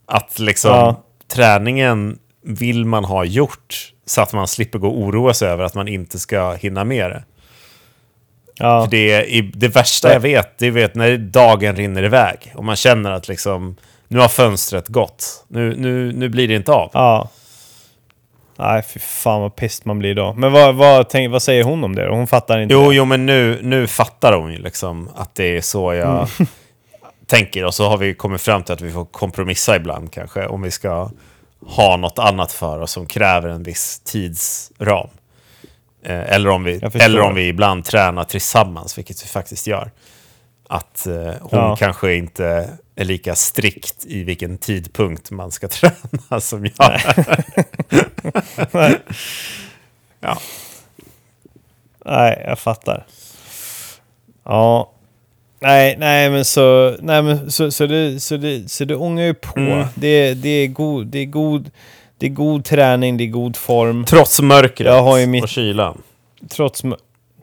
[0.06, 1.02] Att liksom Ja.
[1.32, 5.74] träningen vill man ha gjort så att man slipper gå och oroa sig över att
[5.74, 7.24] man inte ska hinna med det.
[8.58, 8.84] Ja.
[8.84, 12.64] För det, är, det värsta jag vet, det är vet när dagen rinner iväg och
[12.64, 13.76] man känner att liksom
[14.08, 15.44] nu har fönstret gått.
[15.48, 16.90] Nu, nu, nu blir det inte av.
[16.92, 17.28] Ja.
[18.58, 20.32] Nej, fy fan vad pissed man blir då.
[20.34, 22.08] Men vad, vad, tänk, vad säger hon om det?
[22.08, 22.96] Hon fattar inte Jo, det.
[22.96, 26.26] jo, men nu, nu fattar hon ju liksom att det är så jag Mm.
[27.26, 27.64] tänker.
[27.64, 30.46] Och så har vi kommit fram till att vi får kompromissa ibland kanske.
[30.46, 31.10] Om vi ska
[31.66, 35.08] ha något annat för oss som kräver en viss tidsram.
[36.06, 39.90] Eh, eller, om vi, eller om vi ibland tränar tillsammans, vilket vi faktiskt gör.
[40.68, 41.76] Att eh, hon Ja.
[41.76, 47.44] kanske inte är lika strikt i vilken tidpunkt man ska träna som jag är.
[50.20, 50.38] ja.
[52.04, 53.06] Nej, jag fattar.
[54.44, 54.92] Ja.
[55.60, 59.34] Nej, nej men så, nej men så, så det, så det, så det ångar ju
[59.34, 59.60] på.
[59.60, 59.86] Mm.
[59.94, 61.70] Det, det är god, det är god,
[62.18, 64.04] det är god träning, det är god form.
[64.04, 66.02] Trots mörkret Jag har ju mitt- och kylan.
[66.48, 66.82] Trots,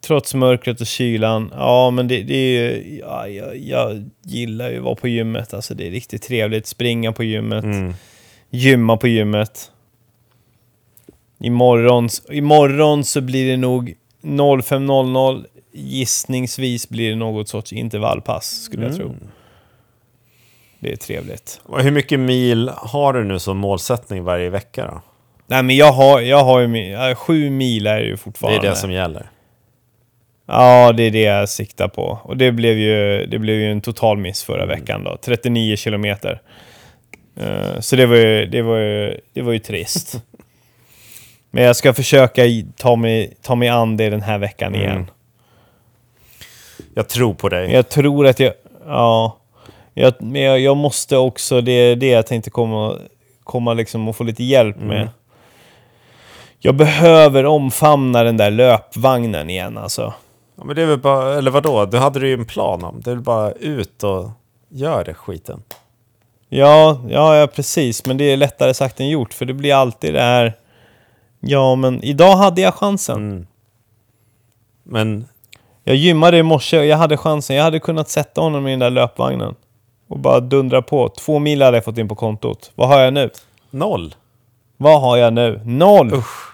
[0.01, 1.53] trots mörkret och kylan.
[1.55, 5.53] Ja, men det, det är ju, ja, jag, jag gillar ju att vara på gymmet.
[5.53, 6.67] Alltså det är riktigt trevligt.
[6.67, 7.63] Springa på gymmet.
[7.63, 7.93] Mm.
[8.49, 9.71] gymma på gymmet.
[11.39, 15.45] Imorgon, imorgon så blir det nog 05.00.
[15.75, 19.15] Gissningsvis blir det något sorts intervallpass, skulle jag tro.
[20.84, 20.98] Mm.
[20.98, 21.62] Det är trevligt.
[21.78, 25.02] Hur mycket mil har du nu som målsättning varje vecka då?
[25.48, 28.69] Nej, men jag har, jag har ju sju mil är det ju Det är fortfarande.
[28.69, 29.30] det som gäller.
[30.46, 32.19] Ja, det är det jag siktar på.
[32.24, 35.17] Och det blev ju, det blev ju en total miss förra veckan då.
[35.22, 36.41] 39 kilometer.
[37.36, 40.22] Eh, så det var ju, det var ju, det var ju trist.
[41.52, 42.43] Men jag ska försöka
[42.78, 44.91] ta mig, ta mig an det den här veckan igen.
[44.91, 45.06] Mm.
[46.93, 47.72] Jag tror på dig.
[47.72, 48.54] Jag tror att jag...
[48.86, 49.38] Ja.
[49.93, 51.62] Jag, men jag, jag måste också...
[51.62, 52.97] Det är det jag tänkte komma,
[53.43, 55.10] komma liksom och få lite hjälp med.
[56.60, 60.13] Jag behöver omfamna den där löpvagnen igen alltså.
[60.56, 61.86] Ja, men det är väl bara, eller vadå?
[61.86, 63.01] Du hade ju en plan om.
[63.01, 64.29] Det är väl bara ut och
[64.69, 65.63] gör det skiten.
[66.49, 68.06] Ja, ja, ja, precis.
[68.06, 69.34] Men det är lättare sagt än gjort.
[69.34, 70.53] För det blir alltid det här...
[71.39, 73.17] Ja, men idag hade jag chansen.
[73.17, 73.45] Mm.
[74.84, 75.27] Men
[75.84, 77.56] Jag gymmade i morse och jag hade chansen.
[77.56, 79.56] Jag hade kunnat sätta honom i den där löpvagnen.
[80.08, 81.10] Och bara dundra på.
[81.10, 82.72] Två mil hade jag fått in på kontot.
[82.76, 83.30] Vad har jag nu?
[83.72, 84.16] noll.
[84.78, 85.62] Vad har jag nu?
[85.66, 86.13] Noll!
[86.13, 86.50] Usch.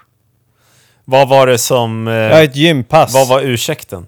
[1.05, 2.07] Vad var det som...
[2.07, 3.13] Eh, Jag har ett gympass.
[3.13, 4.07] vad var ursäkten?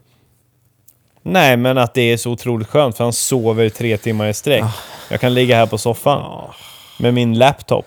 [1.23, 4.63] Nej, men att det är så otroligt skönt för han sover tre timmar i sträck.
[5.09, 6.49] Jag kan ligga här på soffan
[6.99, 7.85] med min laptop.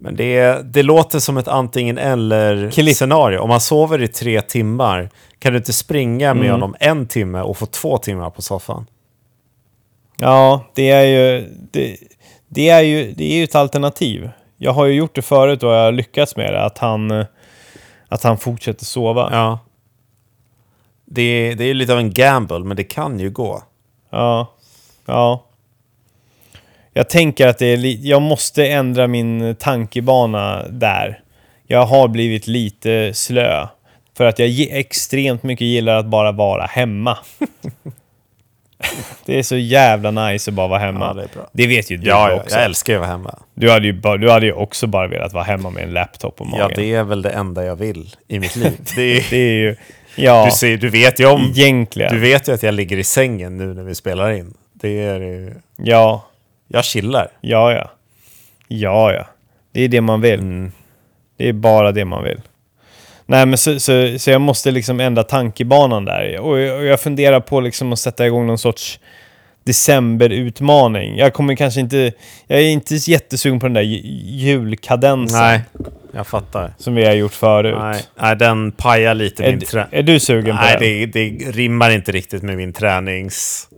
[0.00, 3.38] Men det, det låter som ett antingen eller-scenario.
[3.38, 6.52] Om man sover i tre timmar, kan du inte springa med Mm.
[6.52, 8.86] honom en timme och få två timmar på soffan?
[10.16, 11.48] Ja, det är ju...
[11.70, 11.96] Det,
[12.48, 14.30] det, är ju, det är ju ett alternativ.
[14.56, 16.62] Jag har ju gjort det förut och jag har lyckats med det.
[16.64, 17.24] Att han,
[18.08, 19.28] att han fortsätter sova.
[19.32, 19.36] Ja.
[19.38, 19.58] Ja.
[21.04, 23.62] Det, det är lite av en gamble, men det kan ju gå.
[25.06, 25.44] ja.
[26.92, 31.20] Jag tänker att det är li- jag måste ändra min tankebana där.
[31.66, 33.66] Jag har blivit lite slö.
[34.16, 37.18] För att jag ge- extremt mycket gillar att bara vara hemma.
[39.26, 41.06] det är så jävla nice att bara vara hemma.
[41.06, 41.48] Ja, det är bra.
[41.52, 42.56] Det vet ju du Ja, ja, också.
[42.56, 43.38] jag älskar ju att vara hemma.
[43.54, 46.36] Du hade, ju bara, du hade ju också bara velat vara hemma med en laptop
[46.36, 46.66] på magen.
[46.70, 48.72] Ja, det är väl det enda jag vill i mitt liv.
[48.96, 49.76] Det är, Det är ju...
[50.16, 51.42] Ja, du, ser, du vet ju om...
[51.42, 52.14] egentligen.
[52.14, 54.54] Du vet ju att jag ligger i sängen nu när vi spelar in.
[54.72, 55.46] Det är...
[55.46, 56.26] eh, Ja,
[56.68, 57.28] Jag chillar.
[57.40, 57.90] ja, ja.
[58.68, 59.26] Ja, ja.
[59.72, 60.40] Det är det man vill.
[60.40, 60.72] Mm.
[61.36, 62.40] Det är bara det man vill.
[63.26, 66.38] Nej, men så, så, så jag måste liksom ändra tankebanan där.
[66.40, 69.00] Och jag, och jag funderar på liksom att sätta igång någon sorts
[69.64, 71.16] decemberutmaning.
[71.16, 72.12] Jag kommer kanske inte...
[72.46, 75.60] Jag är inte jättesugen på den där ju- julkadensen Nej,
[76.12, 76.74] jag fattar.
[76.78, 77.76] som vi har gjort förut.
[77.80, 79.86] Nej, nej den pajar lite Är, min d- trä...
[79.90, 81.10] är du sugen på Nej, den?
[81.12, 83.68] det, det rimmar inte riktigt med min tränings...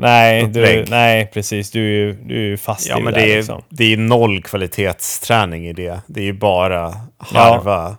[0.00, 1.70] Nej, du, nej, precis.
[1.70, 3.62] Du är ju, du är ju fast Ja, i men det där det är, liksom.
[3.68, 6.00] det är noll kvalitetsträning i det.
[6.06, 7.96] Det är ju bara harva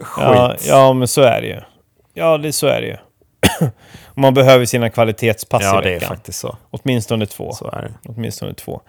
[0.00, 0.24] skit.
[0.24, 1.60] Ja, ja, men så är det ju.
[2.14, 2.96] Ja, det, så är det ju.
[4.14, 6.08] Man behöver sina kvalitetspass Ja, i det är veckan.
[6.08, 6.56] faktiskt så.
[6.70, 7.52] Åtminstone två.
[7.52, 8.10] Så är det.
[8.10, 8.80] Åtminstone två.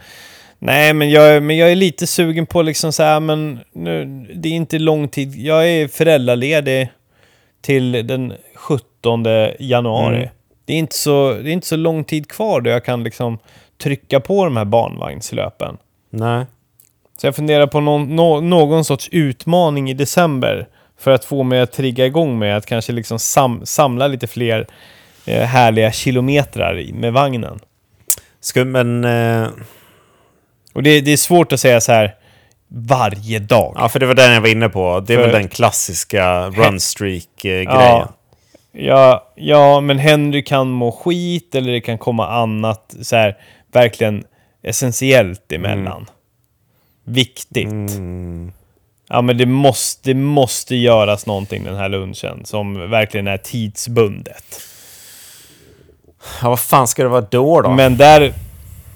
[0.60, 4.50] Nej, men jag, men jag är lite sugen på liksom så här, men nu, det
[4.50, 5.36] är inte lång tid.
[5.36, 6.92] Jag är föräldraledig
[7.62, 9.24] till den 17
[9.60, 10.16] januari.
[10.18, 10.30] Mm.
[10.66, 13.40] Det, är inte så, det är inte så lång tid kvar då jag kan liksom
[13.84, 15.78] trycka på de här barnvagnslöpen.
[16.10, 16.46] Nej.
[17.18, 20.68] Så jag funderar på någon, nå, någon sorts utmaning i december
[21.02, 24.68] för att få mig att trigga igång med att kanske liksom sam, samla lite fler
[25.26, 27.60] eh, härliga kilometrar med vagnen.
[28.40, 29.04] Ska, men...
[29.06, 29.48] Eh,
[30.74, 32.16] Och det, det är svårt att säga så här
[32.68, 33.76] varje dag.
[33.80, 35.00] ja, för det var den jag var inne på.
[35.00, 37.66] Det är För- väl den klassiska runstreak-grejen.
[37.72, 38.14] Ja.
[38.74, 43.38] Ja, ja, men Henry kan må skit eller det kan komma annat så här
[43.74, 44.24] verkligen
[44.64, 46.06] essentiellt emellan.
[47.06, 47.68] Viktigt.
[47.72, 48.52] Mm.
[49.14, 54.62] Ja, men det måste, det måste göras någonting den här lunchen som verkligen är tidsbundet.
[56.42, 57.72] Ja, vad fan ska det vara då då?
[57.72, 58.34] Men där...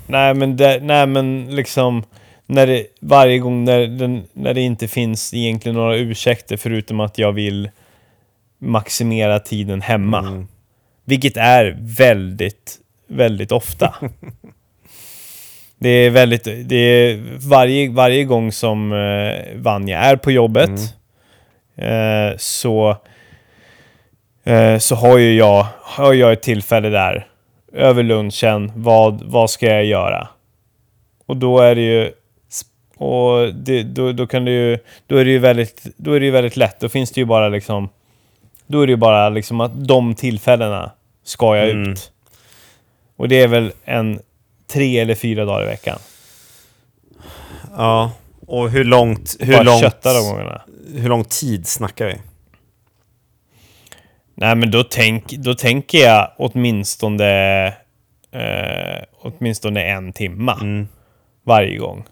[0.08, 2.04] Nej, men där, nej, men liksom...
[2.46, 7.18] När det, varje gång när, den, när det inte finns egentligen några ursäkter förutom att
[7.18, 7.70] jag vill
[8.60, 10.20] maximera tiden hemma.
[10.20, 10.48] Mm.
[11.06, 13.96] Vilket är väldigt, väldigt ofta.
[15.78, 16.44] det är väldigt...
[16.44, 20.70] Det är varje, varje gång som eh, Vanja är på jobbet
[21.78, 22.30] Mm.
[22.32, 22.98] eh, så,
[24.44, 27.28] eh, så har ju jag, har jag ett tillfälle där
[27.74, 28.72] över lunchen.
[28.76, 30.28] Vad, vad ska jag göra?
[31.26, 32.12] Och då är det ju...
[32.98, 34.78] Och det, då, då kan det ju...
[35.08, 36.80] Då är det ju väldigt, då är det ju väldigt lätt.
[36.80, 37.90] Då finns det ju bara liksom...
[38.68, 40.92] Då är det ju bara liksom att de tillfällena
[41.24, 41.92] ska jag Mm.
[41.92, 42.12] ut.
[43.18, 44.20] Och det är väl en
[44.68, 46.00] tre eller fyra dagar i veckan.
[47.78, 48.12] Ja.
[48.48, 49.36] Och hur långt...
[49.40, 50.62] Hur Bara långt, kötta de gångerna.
[50.94, 52.16] hur lång tid snackar vi?
[54.36, 57.68] Nej, men då, tänk, då tänker jag åtminstone,
[58.32, 60.88] eh, åtminstone en timma Mm.
[61.44, 62.04] varje gång.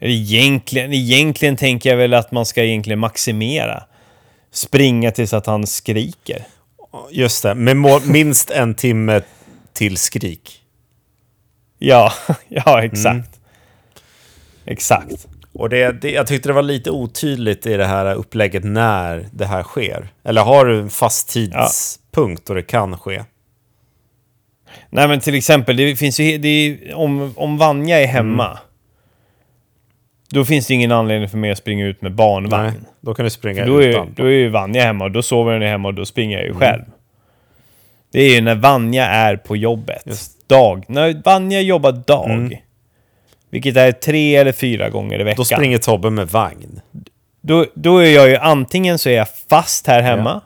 [0.00, 3.84] Egentligen, egentligen tänker jag väl att man ska egentligen maximera.
[4.50, 6.44] Springa tills att han skriker.
[7.10, 9.22] Just det, med minst en timme
[9.72, 10.63] till skrik.
[11.86, 12.12] Ja,
[12.48, 13.40] ja exakt.
[14.64, 15.26] Exakt.
[15.52, 19.46] Och det, det, jag tyckte det var lite otydligt i det här upplägget när det
[19.46, 20.08] här sker.
[20.24, 23.24] Eller har du en fast tidspunkt då det kan ske?
[24.90, 28.58] Nej men till exempel, det finns ju, det är, om, om Vanja är hemma.
[30.30, 32.64] Då finns det ingen anledning för mig att springa ut med barnvagn.
[32.64, 34.14] Nej, då kan du springa För då är, utan.
[34.16, 36.46] då är ju Vanja hemma och då sover den hemma och då springer Mm.
[36.46, 36.82] jag ju själv.
[38.12, 40.04] Det är ju när Vanja är på jobbet.
[40.46, 40.84] Dag.
[40.88, 42.64] När Vanja jobbar dag.
[43.50, 45.36] Vilket är tre eller fyra gånger i veckan.
[45.36, 46.80] Då springer Tobbe med vagn.
[47.40, 50.40] då, då är jag ju antingen så är jag fast här hemma.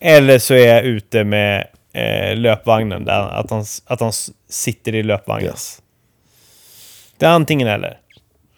[0.00, 3.04] Eller så är jag ute med eh, löpvagnen.
[3.04, 4.12] Där, att, han, att han
[4.48, 5.50] sitter i löpvagnen.
[5.50, 5.82] Yes.
[7.18, 7.98] Det är antingen eller.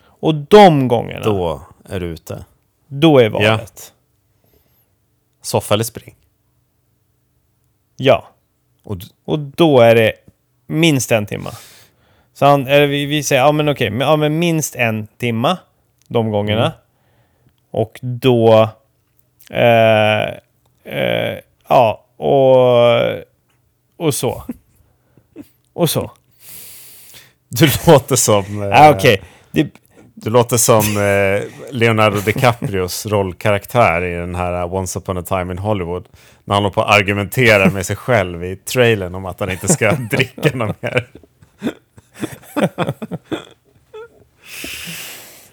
[0.03, 2.44] Och de gångerna, då, Då är du ute.
[3.18, 3.92] är valet.
[5.42, 6.16] Soffa eller spring.
[7.96, 8.29] Ja.
[8.87, 10.12] Och Och då är det
[10.66, 11.51] minst en timma.
[12.35, 15.59] Så han, eller vi, vi säger, ja men okej, men, ja, men minst en timma
[16.09, 16.66] de gångerna.
[16.66, 16.79] Mm.
[17.70, 18.68] Och då...
[19.51, 20.29] Eh,
[20.85, 24.07] eh, ja, och...
[24.07, 24.42] Och så.
[25.72, 26.11] Och så.
[27.49, 28.62] du låter som...
[28.62, 29.22] eh, Ja, okej.
[29.51, 29.66] Det,
[30.27, 35.59] Du låter som eh, Leonardo DiCaprios rollkaraktär i den här Once upon a time in
[35.59, 36.09] Hollywood.
[36.45, 39.69] När han håller på att argumentera med sig själv i trailern om att han inte
[39.69, 41.07] ska dricka något mer.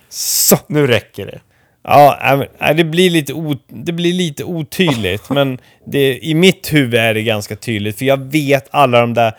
[0.10, 0.58] så.
[0.68, 1.40] Nu räcker det.
[1.84, 7.14] Ja, det blir lite, o, det blir lite otydligt, men det, i mitt huvud är
[7.14, 9.34] det ganska tydligt, för jag vet alla de där...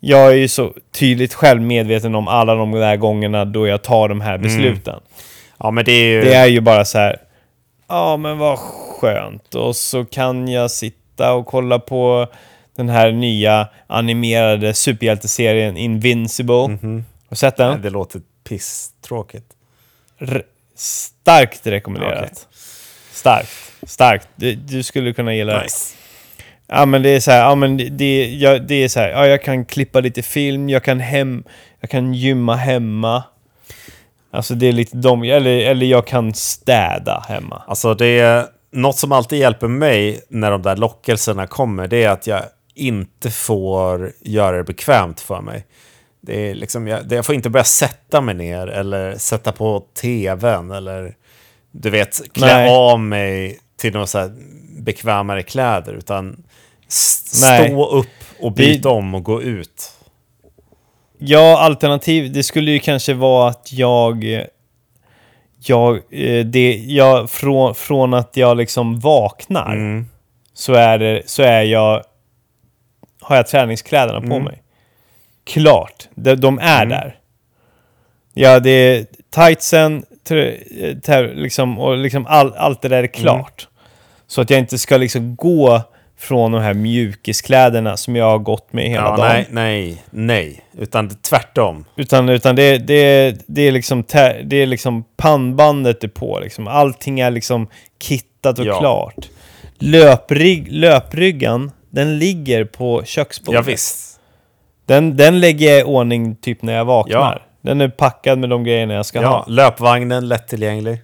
[0.00, 4.08] Jag är ju så tydligt själv medveten om alla de där gångerna då jag tar
[4.08, 5.00] de här besluten.
[5.58, 6.20] Ja, men det är ju...
[6.20, 7.20] Det är ju bara så här...
[7.88, 9.54] Ja, men vad skönt.
[9.54, 12.26] Och så kan jag sitta och kolla på
[12.76, 16.54] den här nya animerade superhjälteserien Invincible.
[16.54, 17.70] Har du sett den?
[17.72, 19.46] Nej, det låter pisstråkigt.
[20.18, 20.42] R-
[20.76, 22.22] starkt rekommenderat.
[22.22, 22.34] Okej.
[23.12, 23.50] Starkt.
[23.82, 24.28] Starkt.
[24.36, 25.62] Du, du skulle kunna gilla.
[25.62, 25.94] Nice.
[26.68, 29.26] Ja men det är så här, ja men det, jag, det är så här, ja
[29.26, 31.44] jag kan klippa lite film, jag kan hem,
[31.80, 33.22] jag kan gymma hemma.
[34.30, 37.62] Alltså det är lite de, eller, eller jag kan städa hemma.
[37.66, 41.88] Alltså det är något som alltid hjälper mig när de där lockelserna kommer.
[41.88, 42.42] Det är att jag
[42.74, 45.66] inte får göra det bekvämt för mig.
[46.20, 50.70] Det är liksom, jag, jag får inte börja sätta mig ner eller sätta på tvn
[50.70, 51.14] eller
[51.70, 52.70] du vet, klä Nej.
[52.70, 54.30] av mig till några så
[54.78, 55.92] bekvämare kläder.
[55.92, 56.42] Utan
[56.88, 57.68] s- Nej.
[57.68, 58.06] stå upp
[58.40, 59.92] och byta om och gå ut.
[61.18, 64.44] Ja, alternativ, det skulle ju kanske vara att jag...
[65.60, 70.06] Jag, eh, det, jag från, från att jag liksom vaknar Mm.
[70.54, 72.02] så är det, så är jag...
[73.20, 74.30] Har jag träningskläderna Mm.
[74.30, 74.62] på mig.
[75.44, 77.18] Klart, de, de är där.
[78.34, 79.96] Ja, det är tightsen,
[80.30, 83.68] eh, ter- liksom, och liksom all, allt det där är klart.
[84.26, 85.82] Så att jag inte ska liksom gå
[86.18, 89.28] från de här mjukiskläderna som jag har gått med hela Ja, dagen.
[89.30, 90.60] nej, nej, nej.
[90.78, 91.84] Utan tvärtom.
[91.96, 94.04] Utan, utan det, det, det, är liksom,
[94.44, 96.40] det är liksom pannbandet är på.
[96.40, 96.68] Liksom.
[96.68, 97.68] Allting är liksom
[98.02, 98.78] kittat och Ja.
[98.80, 99.28] klart.
[99.78, 103.58] Löprygg, löpryggan, den ligger på köksbordet.
[103.58, 104.20] Ja, visst.
[104.86, 107.16] Den, den lägger jag i ordning typ när jag vaknar.
[107.18, 107.38] Ja.
[107.62, 109.44] Den är packad med de grejerna jag ska Ja, ha.
[109.48, 110.98] löpvagnen lättillgänglig.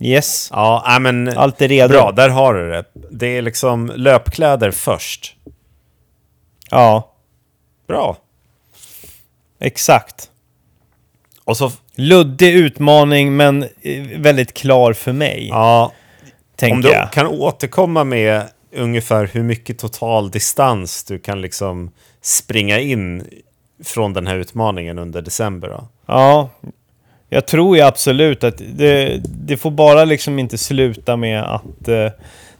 [0.00, 0.48] Yes.
[0.52, 1.38] Ja, nej, men...
[1.38, 1.88] Allt är redo.
[1.92, 2.84] Bra, där har du det.
[3.10, 5.36] Det är liksom löpkläder först.
[6.70, 7.14] Ja,
[7.88, 8.16] Bra.
[9.60, 10.30] exakt.
[11.44, 15.90] Och så, Luddig utmaning, men eh, väldigt klar för mig, ja, om
[16.56, 17.12] tänker du jag.
[17.12, 18.42] kan återkomma med
[18.76, 21.90] ungefär hur mycket total distans du kan liksom
[22.22, 23.26] springa in
[23.84, 25.88] från den här utmaningen under december då.
[26.06, 26.50] Ja,
[27.28, 31.88] jag tror ju absolut att det, det får bara liksom inte sluta med att...
[31.88, 32.08] Eh,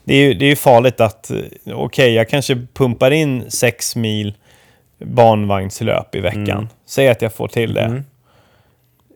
[0.04, 1.38] det är ju det är farligt att, eh,
[1.74, 4.34] okej, jag kanske pumpar in sex mil
[5.04, 6.48] barnvagnslöp i veckan.
[6.50, 6.68] Mm.
[6.86, 8.02] Säg att jag får till det.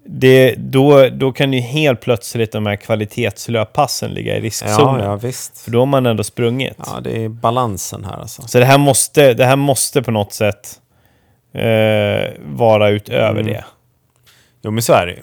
[0.05, 5.01] det då, då kan ju helt plötsligt de här kvalitetslöppassen ligga i riskzonen.
[5.01, 5.61] Ja, ja, visst.
[5.61, 6.77] För då har man ändå sprungit.
[6.87, 8.43] Ja, det är balansen här alltså.
[8.43, 10.81] Så det här måste, det här måste på något sätt
[11.55, 13.47] eh, vara utöver Mm.
[13.53, 13.65] det.
[14.63, 15.23] Jo, men så är det ju.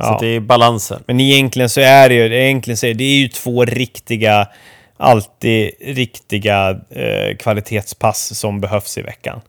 [0.00, 0.18] Ja.
[0.18, 1.02] Så det är balansen.
[1.06, 4.48] Men egentligen så är det ju, egentligen så är det är ju två riktiga,
[4.96, 9.40] alltid riktiga eh, kvalitetspass som behövs i veckan.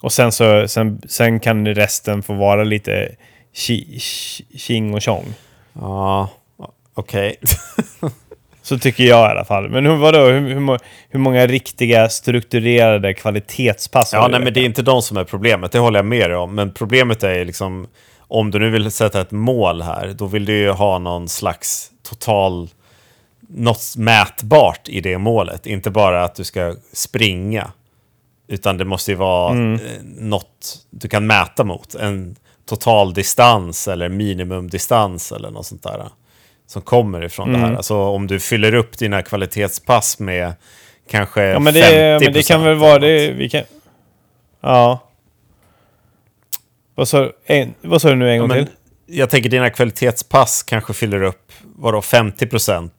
[0.00, 3.14] Och sen så, sen, sen kan resten få vara lite
[3.54, 4.00] chi-
[4.56, 5.24] tjing och tjong.
[5.72, 6.28] Ja,
[6.94, 7.36] okej.
[8.62, 9.68] Så tycker jag i alla fall.
[9.68, 10.78] Men hur, vadå, hur, hur,
[11.10, 15.72] hur många riktiga strukturerade kvalitetspass Ja, nej, men det är inte de som är problemet,
[15.72, 16.54] det håller jag med dig om.
[16.54, 17.86] Men problemet är liksom,
[18.34, 21.90] om du nu vill sätta ett mål här, då vill du ju ha någon slags
[22.02, 22.68] total,
[23.48, 25.66] något mätbart i det målet.
[25.66, 27.70] Inte bara att du ska springa,
[28.48, 29.74] utan det måste ju vara Mm.
[29.74, 31.94] eh, något du kan mäta mot.
[31.94, 36.08] En totaldistans eller minimumdistans eller något sånt där.
[36.66, 37.70] Som kommer ifrån det Mm.
[37.70, 37.76] här.
[37.76, 40.52] Alltså om du fyller upp dina kvalitetspass med
[41.10, 43.30] kanske Ja, men 50 det, men det kan väl vara det.
[43.32, 43.62] Vi kan...
[44.60, 44.98] Ja.
[46.94, 48.74] Vad sa, en, vad sa du nu en gång men till?
[49.06, 52.90] jag tänker dina kvalitetspass kanske fyller upp vadå, 50%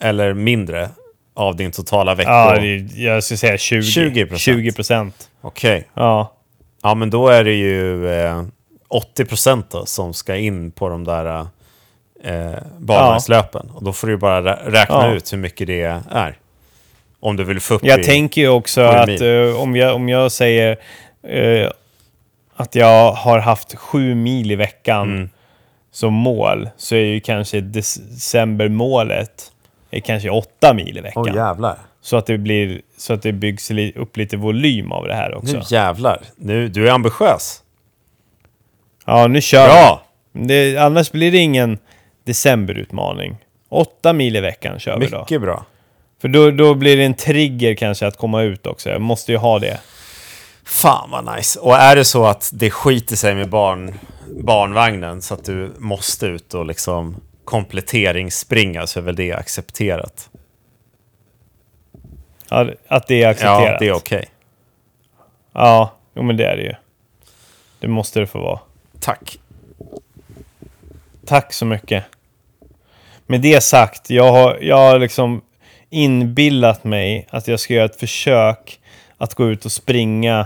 [0.00, 0.88] eller mindre
[1.34, 2.30] av din totala vecka.
[2.30, 2.60] Ja,
[2.94, 3.80] jag skulle säga 20.
[3.80, 4.36] 20%.
[4.36, 5.28] 20 procent.
[5.40, 5.88] Okej.
[5.94, 6.32] Ja.
[6.82, 8.42] Ja, men då är det ju eh,
[9.16, 11.46] 80% då som ska in på de där
[12.24, 13.70] eh, barmarkslöpen.
[13.74, 15.12] Och då får du bara rä- räkna Ja.
[15.14, 16.38] ut hur mycket det är.
[17.20, 18.04] Om du vill få upp Jag i...
[18.04, 20.76] tänker ju också att eh, om, jag, om jag säger
[21.28, 21.70] eh,
[22.62, 25.30] att jag har haft sju mil i veckan Mm.
[25.90, 29.52] som mål så är ju kanske decembermålet
[29.90, 31.22] är kanske åtta mil i veckan.
[31.28, 31.78] Åh jävlar.
[32.00, 35.34] så, att det blir, så att det byggs li, upp lite volym av det här
[35.34, 35.56] också.
[35.56, 36.20] Nu jävlar.
[36.36, 37.62] Nu, du är ambitiös.
[39.06, 40.02] Ja, nu kör Bra!
[40.32, 40.46] vi.
[40.46, 41.78] Det, annars blir det ingen
[42.24, 43.36] decemberutmaning.
[43.68, 45.18] Åtta mil i veckan kör vi då.
[45.18, 45.64] Mycket bra.
[46.20, 48.90] För då, då blir det en trigger kanske att komma ut också.
[48.90, 49.80] Jag måste ju ha det.
[50.64, 51.60] Fan vad nice.
[51.60, 53.98] Och är det så att det skiter sig med barn,
[54.40, 60.30] barnvagnen så att du måste ut och liksom kompletteringsspringa så är väl det accepterat.
[62.48, 63.62] Ja, Att det är accepterat.
[63.72, 64.28] Ja, det är okej.
[65.52, 66.74] Ja, jo, men det är det ju.
[67.80, 68.60] Det måste det få vara.
[69.00, 69.38] Tack.
[71.26, 72.04] Tack så mycket.
[73.26, 75.42] Med det sagt, jag har, jag har liksom
[75.90, 78.80] inbillat mig att jag ska göra ett försök
[79.22, 80.38] att gå ut och springa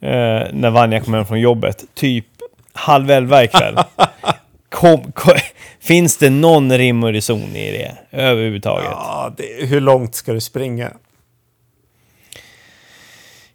[0.00, 1.84] eh, när Vanja kommer hem från jobbet.
[1.94, 2.26] Typ
[2.72, 3.78] halv elva ikväll.
[4.68, 5.34] kom, kom,
[5.80, 8.88] finns det någon rim och reson i det överhuvudtaget?
[8.90, 10.92] Ja, det, hur långt ska du springa?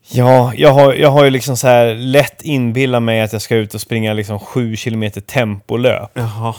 [0.10, 3.56] Ja, jag har, jag har ju liksom så här lätt inbillat mig att jag ska
[3.56, 6.12] ut och springa liksom sju kilometer tempolöp.
[6.14, 6.56] Jaha.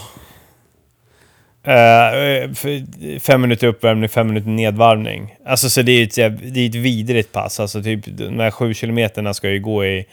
[1.65, 5.37] För- fem minuter uppvärmning, fem minuter nedvarvning.
[5.47, 6.15] Alltså så det är ett,
[6.55, 7.61] det är ett vidrigt pass.
[7.61, 10.07] Alltså typ de här sju kilometerna ska ju gå i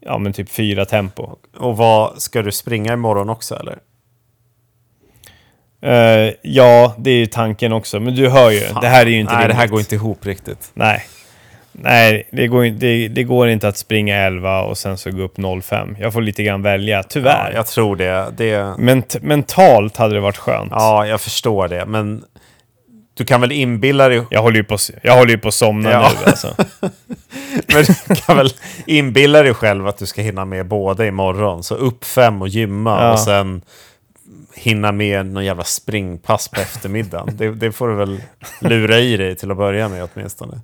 [0.00, 1.36] ja men typ fyra tempo.
[1.56, 3.78] Och vad, ska du springa imorgon också eller?
[5.82, 8.00] Eh, ja, det är ju tanken också.
[8.00, 10.26] Men du hör ju, det här är ju inte Nej, det här går inte ihop
[10.26, 10.70] riktigt.
[10.74, 11.02] Nej.
[11.72, 15.36] Nej, det går, det, det går inte att springa 11 och sen så gå upp
[15.64, 15.96] 05.
[16.00, 17.52] Jag får lite grann välja, Ja, tyvärr.
[17.54, 18.32] jag tror det.
[18.36, 18.74] det.
[18.78, 20.70] Ment, mentalt hade det varit skönt.
[20.74, 21.86] Ja, jag förstår det.
[21.86, 22.24] Men
[23.14, 24.22] du kan väl inbilla dig...
[24.30, 26.10] Jag håller ju på, jag håller ju på att somna Ja.
[26.24, 26.54] nu alltså.
[27.74, 28.50] Men du kan väl
[28.86, 31.62] inbilla dig själv att du ska hinna med båda imorgon.
[31.62, 33.12] Så upp fem och gymma Ja.
[33.12, 33.62] och sen
[34.54, 37.36] hinna med någon jävla springpass på eftermiddagen.
[37.36, 38.20] det, det får du väl
[38.60, 40.60] lura i dig till att börja med åtminstone.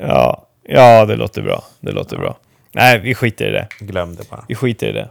[0.00, 1.64] Ja, ja, det låter bra.
[1.80, 2.36] Det låter bra.
[2.72, 3.68] Nej, vi skiter i det.
[3.80, 4.44] Glöm det bara.
[4.48, 5.10] Vi skiter i det.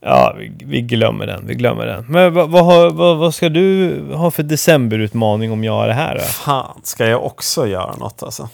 [0.00, 1.46] Ja, vi, vi glömmer den.
[1.46, 2.04] Vi glömmer den.
[2.08, 6.14] Men vad, vad, vad, vad ska du ha för decemberutmaning om jag har det här
[6.14, 6.20] då?
[6.20, 8.48] Fan, ska jag också göra något alltså?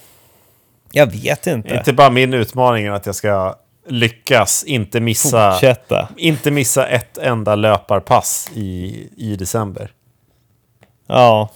[0.93, 1.75] Jag vet inte.
[1.75, 3.55] Inte bara min utmaning är att jag ska
[3.89, 6.09] lyckas inte missa, Fortsätta.
[6.17, 9.91] inte missa ett enda löparpass i, i december.
[11.07, 11.51] Ja.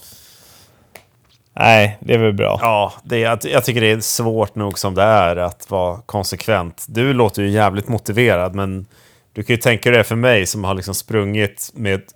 [1.59, 2.59] Nej, det är väl bra.
[2.61, 6.85] Ja, det, jag, jag tycker det är svårt nog som det är att vara konsekvent.
[6.89, 8.85] Du låter ju jävligt motiverad, men
[9.33, 12.13] du kan ju tänka dig det för mig som har liksom sprungit med ett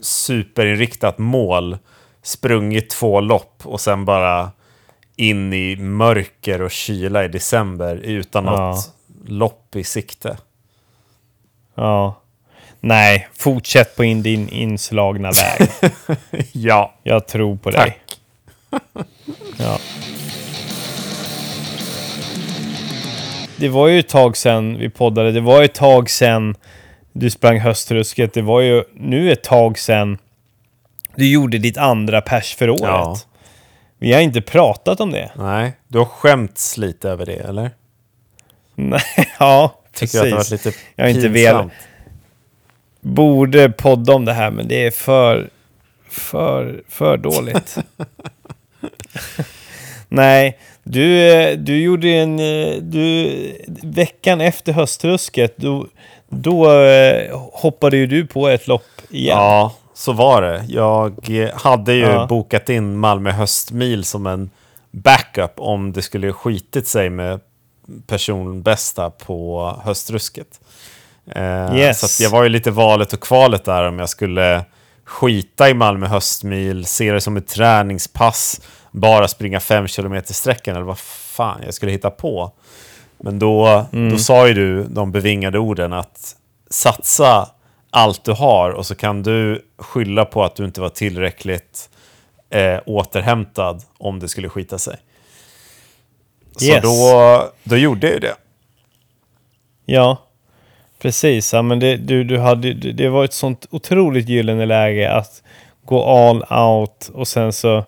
[0.00, 1.78] superinriktat mål,
[2.22, 4.50] sprungit två lopp och sen bara
[5.16, 8.50] in i mörker och kyla i december utan Ja.
[8.70, 8.92] något
[9.26, 10.38] lopp i sikte.
[11.74, 12.20] Ja.
[12.80, 15.68] Nej, fortsätt på in din inslagna väg.
[16.52, 17.84] Ja, Jag tror på Tack.
[17.84, 17.98] dig.
[19.58, 19.78] Ja.
[23.56, 25.32] Det var ju ett tag sedan vi poddade.
[25.32, 26.54] Det var ett tag sedan
[27.12, 28.32] du sprang höstrusket.
[28.34, 30.18] Det var ju nu ett tag sedan
[31.16, 32.80] du gjorde ditt andra pers för året.
[32.82, 33.16] Ja.
[33.98, 35.30] Vi har inte pratat om det.
[35.36, 35.72] nej.
[35.88, 37.70] Du har skämts lite över det, eller?
[38.74, 39.00] Nej,
[39.38, 40.50] ja, Tycker precis.
[40.66, 41.66] lite Jag har inte velat.
[43.00, 45.50] Borde podda om det här, men det är för,
[46.08, 47.76] för, för dåligt.
[50.08, 52.36] Nej, du, du gjorde en...
[52.90, 53.32] Du,
[53.82, 55.86] veckan efter höstrusket, då,
[56.28, 59.36] då eh, hoppade ju du på ett lopp igen.
[59.38, 60.64] Ja, så var det.
[60.68, 61.14] Jag
[61.54, 62.26] hade ju Ja.
[62.26, 64.50] bokat in Malmö höstmil som en
[64.90, 67.40] backup om det skulle skitit sig med
[68.06, 70.60] personbästa på höstrusket.
[71.34, 72.16] Eh, Yes.
[72.16, 74.64] Så jag var ju lite valet och kvalet där om jag skulle
[75.04, 78.60] skita i Malmö höstmil, se det som ett träningspass,
[78.90, 82.52] bara springa fem kilometer sträckan eller vad fan jag skulle hitta på.
[83.18, 86.36] Men då, då sa ju du de bevingade orden att
[86.70, 87.48] satsa
[87.90, 91.90] allt du har och så kan du skylla på att du inte var tillräckligt
[92.50, 94.96] eh, återhämtad om det skulle skita sig.
[96.56, 96.82] Så Yes.
[96.82, 98.34] då, då gjorde jag ju det.
[99.86, 100.16] Ja,
[100.98, 101.52] precis.
[101.52, 105.42] Ja, men det, du, du hade, det var ett sånt otroligt gyllene läge att
[105.84, 107.84] gå all out och sen så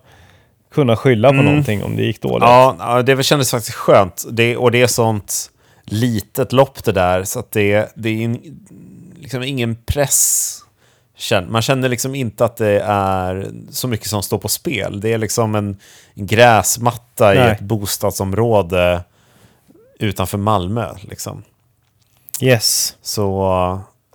[0.73, 2.43] kunna skylla på någonting om det gick dåligt.
[2.43, 4.25] Ja, det kändes faktiskt skönt.
[4.31, 5.51] Det, och det är sånt
[5.85, 8.67] litet lopp det där, så att det, det är in,
[9.19, 10.57] liksom ingen press.
[11.49, 15.01] Man känner liksom inte att det är så mycket som står på spel.
[15.01, 15.77] Det är liksom en
[16.15, 17.51] gräsmatta i Nej.
[17.51, 19.03] ett bostadsområde
[19.99, 20.89] utanför Malmö.
[21.03, 21.43] Liksom.
[22.41, 22.97] Yes.
[23.03, 23.23] Så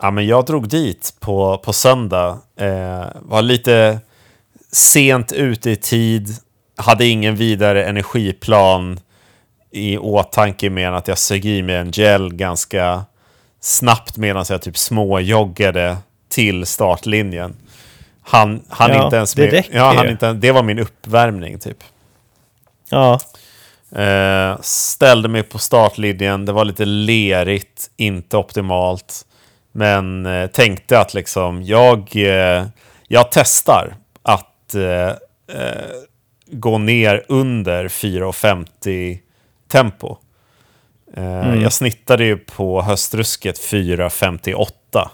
[0.02, 2.40] ja, men jag drog dit på, på söndag.
[2.56, 4.00] Eh, var lite
[4.72, 6.38] sent ute i tid.
[6.78, 9.00] Hade ingen vidare energiplan
[9.72, 13.06] i åtanke med att jag sög i mig en gel ganska
[13.60, 15.98] snabbt medan jag typ småjoggade
[16.30, 17.56] till startlinjen.
[18.22, 21.78] Han, han Ja, inte ens det med, ja, han inte, Det var min uppvärmning typ.
[22.90, 23.20] Ja.
[23.96, 29.26] Eh, ställde mig på startlinjen, det var lite lerigt, inte optimalt.
[29.72, 32.66] Men eh, tänkte att liksom, jag, eh,
[33.08, 34.76] jag testar att
[36.52, 39.20] gå ner under 4,50
[39.68, 40.18] tempo.
[41.14, 45.10] Eh, Jag snittade ju på höstrusket 4,58.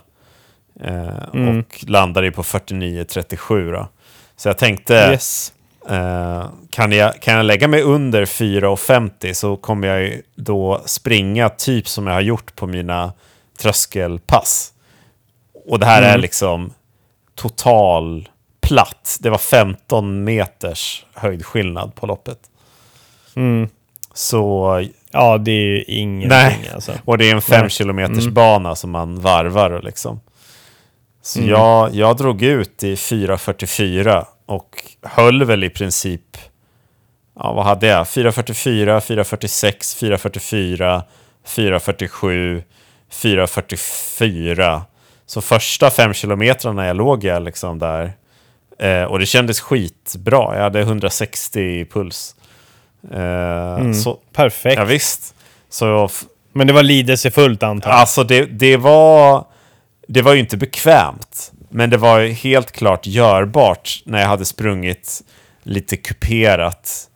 [0.84, 3.88] Eh, Och landade ju på 49,37 då.
[4.36, 4.93] Så jag tänkte...
[4.93, 5.53] Yes.
[5.89, 11.49] Eh, kan, jag, kan jag lägga mig under 4,50 så kommer jag ju då springa
[11.49, 13.13] typ som jag har gjort på mina
[13.59, 14.73] tröskelpass.
[15.65, 16.73] Och det här är liksom
[17.36, 18.29] total
[18.72, 19.17] platt.
[19.19, 22.39] Det var 15 meters höjdskillnad på loppet.
[24.13, 26.72] Så, Ja, det är ju ingenting nej.
[26.74, 26.93] alltså.
[27.05, 27.69] Och det är en 5 Nej.
[27.69, 30.19] kilometers bana som man varvar liksom.
[31.22, 36.38] Så jag, jag drog ut i 4.44 och höll väl i princip,
[37.39, 38.03] ja vad hade jag?
[38.03, 41.01] 4.44, 4.46, 4.44,
[41.47, 42.63] 4.47,
[43.11, 44.82] 4.44.
[45.26, 48.13] Så första fem kilometrarna jag låg jag liksom där.
[48.82, 50.55] Eh, och det kändes skitbra.
[50.55, 52.36] Jag hade 160 i puls.
[53.11, 54.77] Eh, så, Perfekt.
[54.77, 55.36] ja, visst.
[55.69, 56.09] Så
[56.53, 57.99] Men det var lidelsefullt antar jag.
[57.99, 59.45] Alltså det, det var...
[60.07, 61.51] Det var ju inte bekvämt.
[61.69, 65.21] Men det var helt klart görbart när jag hade sprungit
[65.63, 67.09] lite kuperat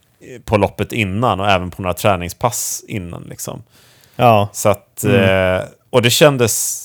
[0.46, 3.24] på loppet innan och även på några träningspass innan.
[3.24, 3.64] Liksom.
[4.16, 4.50] Ja.
[4.54, 5.60] Så att, eh,
[5.90, 6.82] och det kändes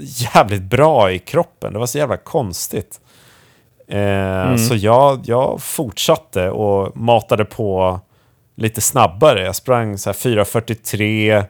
[0.00, 1.72] jävligt bra i kroppen.
[1.72, 3.00] Det var så jävla konstigt.
[3.90, 8.00] Eh, Så jag, jag fortsatte och matade på
[8.56, 9.44] lite snabbare.
[9.44, 11.44] Jag sprang så här 4.43,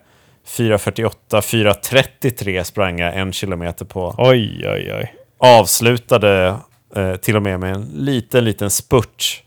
[0.47, 4.15] 4.48, 4.33 sprang jag en kilometer på.
[4.19, 5.15] Oj, oj, oj.
[5.39, 6.55] Avslutade
[6.97, 9.43] eh, till och med med en liten, liten spurt.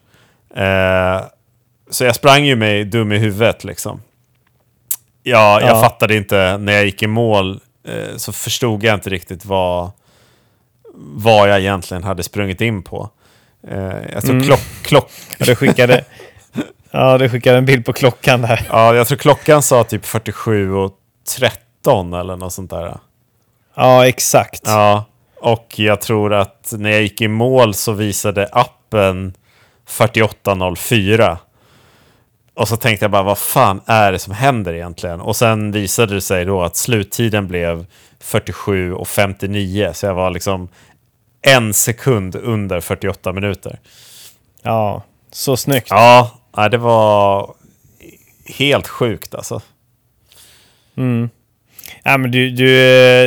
[0.56, 1.22] Eh,
[1.90, 4.02] så jag sprang ju mig dum i huvudet liksom.
[5.24, 5.82] Ja, jag Ja.
[5.82, 9.92] fattade inte när jag gick i mål eh, så förstod jag inte riktigt vad,
[10.94, 13.10] vad jag egentligen hade sprungit in på.
[13.68, 16.04] Eh, jag tror klock, klock, Ja, du skickade...
[16.92, 18.68] ja, du skickade en bild på klockan där.
[18.70, 20.92] ja, jag tror klockan sa typ 47 och
[21.38, 22.98] 13 eller något sånt där.
[23.76, 24.62] Ja, exakt.
[24.66, 25.06] Ja,
[25.40, 29.34] och jag tror att när jag gick i mål så visade appen
[29.90, 31.38] 48.04.
[32.56, 35.22] Och så tänkte jag bara, vad fan är det som händer egentligen?
[35.22, 37.86] Och sen visade det sig då att sluttiden blev
[38.24, 39.94] 47.59.
[39.94, 40.68] Så jag var liksom
[41.42, 43.80] en sekund under 48 minuter.
[44.64, 45.88] Ja, så snyggt.
[45.90, 46.32] Ja,
[46.72, 47.54] det var
[48.58, 49.62] helt sjukt alltså.
[52.04, 52.68] Ja, men du, du,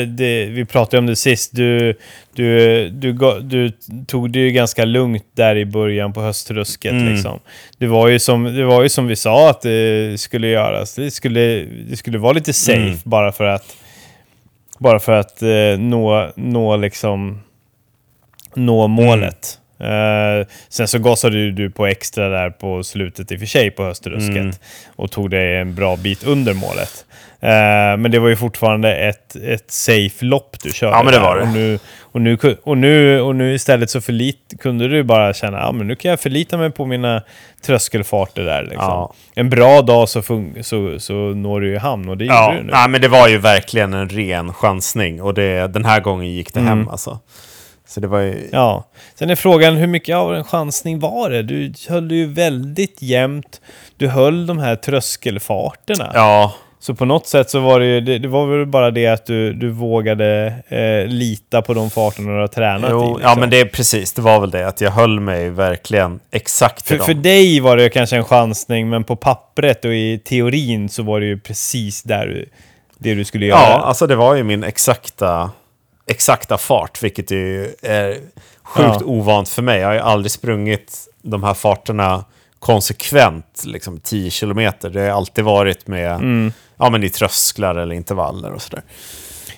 [0.06, 1.56] det, vi pratade om det sist.
[1.56, 1.94] Du,
[2.32, 3.72] du, du, du
[4.06, 6.92] tog det ju ganska lugnt där i början på höstrusket.
[6.92, 7.12] Mm.
[7.12, 7.40] Liksom.
[7.78, 10.94] Det, var ju som, det var ju som vi sa att det skulle göras.
[10.94, 12.98] Det skulle, det skulle vara lite safe Mm.
[13.04, 13.76] bara för att,
[14.78, 17.40] bara för att eh, nå, nå, liksom,
[18.54, 19.58] nå målet.
[19.80, 23.70] Eh, sen så gasade ju du på extra där på slutet i och för sig
[23.70, 24.52] på höstrusket Mm.
[24.96, 27.04] och tog dig en bra bit under målet.
[27.40, 30.96] Eh, men det var ju fortfarande ett, ett safe lopp du körde.
[30.96, 31.42] Ja, men det var det.
[31.42, 31.78] Och nu,
[32.16, 35.86] och, nu, och, nu, och nu istället så förlit, kunde du bara känna ja, men
[35.86, 37.22] nu kan jag förlita mig på mina
[37.66, 38.62] tröskelfarter där.
[38.62, 38.78] Liksom.
[38.78, 39.12] Ja.
[39.34, 40.22] En bra dag så,
[40.62, 42.72] så, så når du i hamn och det Ja, gjorde du nu.
[42.72, 45.22] nej, men det var ju verkligen en ren chansning.
[45.22, 47.18] Och det, den här gången gick det hem alltså.
[47.88, 48.48] Så det var ju...
[48.52, 48.88] Ja.
[49.14, 51.42] Sen är frågan hur mycket av en chansning var det?
[51.42, 53.60] Du höll ju väldigt jämnt.
[53.96, 56.10] Du höll de här tröskelfarterna.
[56.14, 59.06] Ja, Så på något sätt så var det ju, det, det var väl bara det
[59.06, 63.06] att du, du vågade eh, lita på de farterna du har tränat Jo, i.
[63.08, 63.40] Ja, liksom.
[63.40, 64.12] men det är precis.
[64.12, 64.68] Det var väl det.
[64.68, 67.06] Att jag höll mig verkligen exakt för, dem.
[67.06, 71.20] för dig var det kanske en chansning, men på pappret och i teorin så var
[71.20, 72.48] det ju precis där du,
[72.98, 73.58] det du skulle göra.
[73.60, 75.50] Ja, alltså det var ju min exakta,
[76.06, 78.10] exakta fart, vilket ju är
[78.62, 79.00] sjukt Ja.
[79.04, 79.80] ovant för mig.
[79.80, 82.24] Jag har ju aldrig sprungit de här farterna
[82.58, 84.90] konsekvent, liksom 10 kilometer.
[84.90, 86.52] Det har alltid varit med, Mm.
[86.76, 88.82] ja men i trösklar eller intervaller och sådär.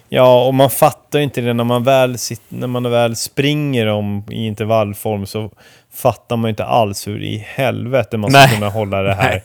[0.09, 3.86] Ja, och man fattar ju inte det när man väl, sit, när man väl springer
[3.86, 5.51] om i intervallform så
[5.92, 8.49] fattar man ju inte alls hur i helvete man ska Nej.
[8.55, 9.44] kunna hålla det här Nej.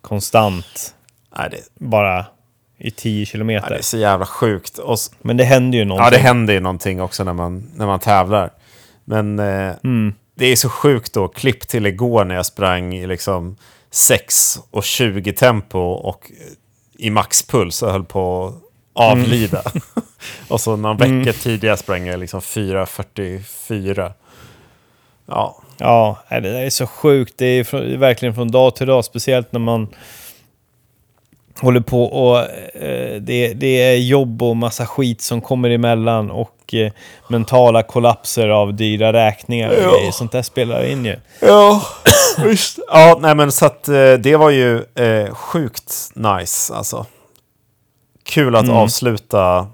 [0.00, 0.94] konstant
[1.38, 2.26] Nej, det, bara
[2.78, 3.68] i 10 nej, kilometer.
[3.70, 4.78] det är så jävla sjukt.
[4.78, 6.04] Och, Men det händer ju någonting.
[6.04, 8.50] ja, det händer ju någonting också när man, när man tävlar.
[9.04, 10.14] Men eh, Mm.
[10.34, 11.28] Det är så sjukt då.
[11.28, 13.56] Klipp till igår när jag sprang i liksom
[13.90, 16.30] 6 och 20 tempo och
[16.98, 18.54] i maxpuls och höll på att
[18.92, 19.62] avlida.
[20.48, 24.12] och så några veckor tidigare sprang jag liksom 4.44.
[25.26, 27.34] Ja, Ja, det är så sjukt.
[27.36, 29.88] Det är, från, det är verkligen från dag till dag, speciellt när man
[31.60, 32.38] håller på och
[32.76, 36.92] eh, det, det är jobb och massa skit som kommer emellan och eh,
[37.28, 39.90] mentala kollapser av dyra räkningar och Ja.
[39.92, 40.10] grejer.
[40.12, 41.16] Sånt där spelar in ju.
[41.40, 41.82] ja
[42.44, 42.78] visst.
[42.88, 47.06] Ja, nej men så att eh, det var ju eh, sjukt nice alltså.
[48.24, 48.76] Kul att Mm.
[48.76, 49.66] avsluta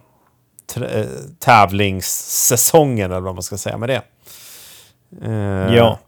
[0.77, 1.05] eh,
[1.39, 4.03] tävlingssäsongen eller vad man ska säga med det.
[5.25, 5.99] Eh, Ja.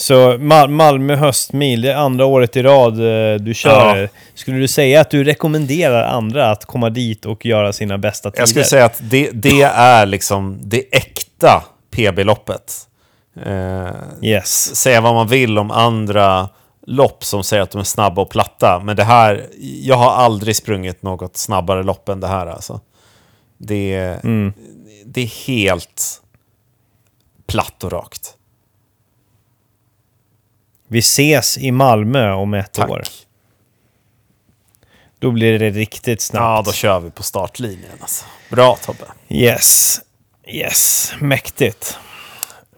[0.00, 3.96] Så Mal- Malmö höstmil, det är andra året i rad eh, du kör.
[3.96, 4.08] Ja.
[4.34, 8.42] Skulle du säga att du rekommenderar andra att komma dit och göra sina bästa tider?
[8.42, 12.74] Jag skulle säga att det, det är liksom det äkta PB-loppet.
[13.46, 13.88] Eh,
[14.22, 14.76] Yes.
[14.76, 16.48] säga vad man vill om andra
[16.86, 18.80] lopp som säger att de är snabba och platta.
[18.84, 19.46] Men det här,
[19.82, 22.80] jag har aldrig sprungit något snabbare lopp än det här alltså.
[23.58, 23.94] Det,
[24.24, 24.52] Mm.
[25.04, 26.02] det är helt
[27.46, 28.34] platt och rakt.
[30.88, 32.90] Vi ses i Malmö om ett Tack.
[32.90, 33.02] år.
[35.18, 36.42] Då blir det riktigt snabbt.
[36.42, 38.24] Ja, då kör vi på startlinjen alltså.
[38.50, 39.04] Bra Tobbe.
[39.28, 40.00] Yes.
[40.46, 41.12] Yes.
[41.20, 41.98] Mäktigt.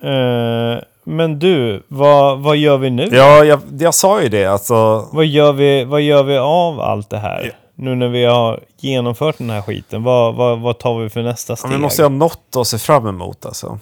[0.03, 3.09] Eh, men du, vad, vad gör vi nu?
[3.13, 5.09] Ja, jag, jag sa ju det alltså.
[5.13, 7.43] Vad, gör vi, vad gör vi av allt det här?
[7.45, 7.53] Ja.
[7.75, 10.03] Nu när vi har genomfört den här skiten.
[10.03, 11.71] Vad, vad, vad tar vi för nästa Ja, steg?
[11.71, 13.79] vi måste ha något att se fram emot alltså.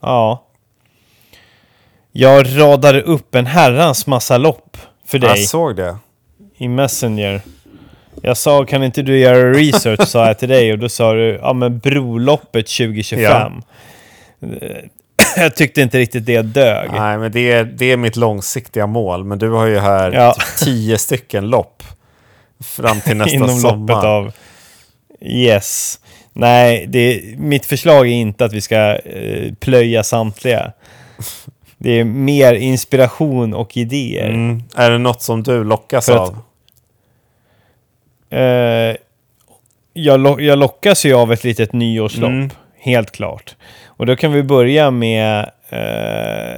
[0.00, 0.42] Ja.
[2.18, 5.96] Jag radade upp en herrans massa lopp för dig Jag såg det.
[6.58, 7.40] i Messenger.
[8.22, 10.72] Jag sa, kan inte du göra research, sa jag till dig.
[10.72, 13.52] Och då sa du, ja men Broloppet 2025.
[15.36, 16.90] Jag tyckte inte riktigt det dög.
[16.92, 19.24] Nej, men det är, det är mitt långsiktiga mål.
[19.24, 20.32] Men du har ju här Ja.
[20.34, 21.82] typ tio stycken lopp
[22.64, 23.94] fram till nästa Inom sommar.
[23.94, 24.32] loppet av...
[25.20, 26.00] Yes.
[26.32, 30.72] Nej, det, mitt förslag är inte att vi ska eh, plöja samtliga.
[31.78, 34.28] Det är mer inspiration och idéer.
[34.28, 34.62] Mm.
[34.76, 36.38] Är det något som du lockas att- av?
[38.30, 38.96] Eh,
[39.92, 42.50] jag, lo- jag lockas ju av ett litet nyårslopp, Mm.
[42.78, 43.56] helt klart.
[43.86, 46.56] Och då kan vi börja med eh,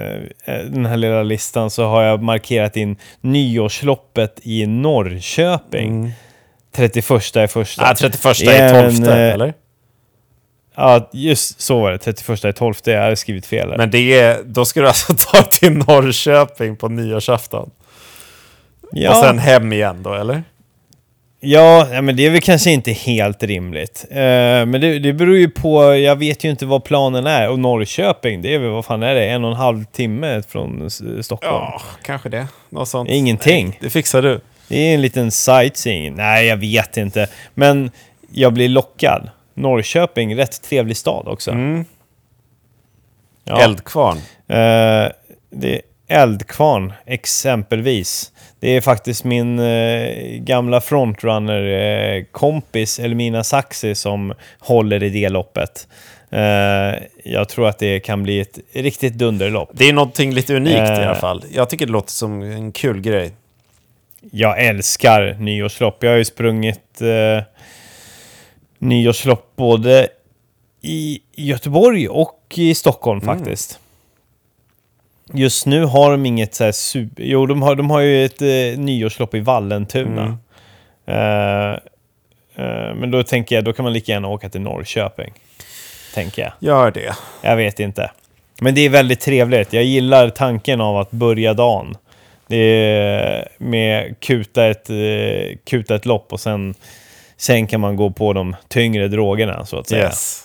[0.00, 5.88] eh, den här lilla listan så har jag markerat in nyårsloppet i Norrköping.
[5.88, 6.10] Mm.
[6.72, 7.82] 31 är första.
[7.84, 9.54] Nej, 31 Det är är en, 12, eh, eller?
[10.74, 11.98] Ja, just så var det.
[11.98, 12.74] 31 är 12.
[12.84, 13.70] Jag hade skrivit fel.
[13.70, 13.76] här.
[13.78, 17.70] Men det är, då ska du alltså ta till Norrköping på nyårsafton.
[18.92, 20.42] ja, Och sen hem igen då, eller?
[21.42, 24.04] ja, men det är väl kanske inte helt rimligt.
[24.10, 27.48] Eh, men det, det beror ju på, jag vet ju inte vad planen är.
[27.48, 29.28] Och Norrköping, det är väl, vad fan är det?
[29.28, 30.90] En och en halv timme från
[31.22, 31.54] Stockholm.
[31.54, 32.46] Ja, kanske det.
[32.68, 33.10] Något sånt.
[33.10, 33.66] Ingenting.
[33.66, 34.40] Nej, det fixar du.
[34.68, 36.14] Det är en liten sightseeing.
[36.14, 37.28] Nej, jag vet inte.
[37.54, 37.90] Men
[38.32, 39.30] jag blir lockad.
[39.54, 41.50] Norrköping, rätt trevlig stad också.
[41.50, 41.84] Mm.
[43.44, 43.62] Ja.
[43.62, 44.16] Eldkvarn.
[44.48, 45.08] Eh,
[45.50, 48.32] det är Eldkvarn, exempelvis.
[48.60, 55.88] Det är faktiskt min eh, gamla frontrunner-kompis Elmina Saxi som håller i det loppet.
[56.30, 56.94] Eh,
[57.24, 59.70] jag tror att det kan bli ett riktigt dunderlopp.
[59.72, 61.14] Det är någonting lite unikt i alla Eh.
[61.20, 61.44] fall.
[61.52, 63.30] Jag tycker det låter som en kul grej.
[64.32, 66.02] Jag älskar nyårslopp.
[66.02, 67.42] Jag har ju sprungit eh,
[68.80, 70.08] nyårslopp både
[70.82, 73.78] i Göteborg och i Stockholm faktiskt.
[75.32, 77.22] Just nu har de inget så här super...
[77.22, 80.38] Jo, de har, de har ju ett eh, nyårslopp i Vallentuna.
[81.06, 81.70] Eh,
[82.54, 85.32] eh, men då tänker jag, då kan man lika gärna åka till Norrköping.
[86.14, 86.52] Tänker jag.
[86.58, 87.14] Gör det.
[87.42, 88.10] Jag vet inte.
[88.60, 89.72] Men det är väldigt trevligt.
[89.72, 91.96] Jag gillar tanken av att börja dagen
[92.46, 96.74] Det är med kuta ett, eh, kuta ett lopp och sen,
[97.40, 100.04] sen kan man gå på de tyngre drogerna så att säga.
[100.04, 100.44] Yes.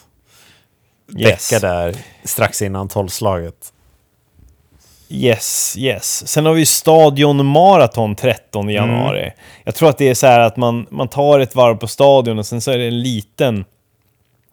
[1.17, 1.49] Yes.
[1.49, 3.73] Däcka där strax innan tolvslaget.
[5.09, 6.27] Yes, yes.
[6.27, 9.31] Sen har vi Stadion Marathon 13 januari.
[9.63, 12.39] Jag tror att det är så här att man, man tar ett varv på stadion
[12.39, 13.65] och sen så är det en liten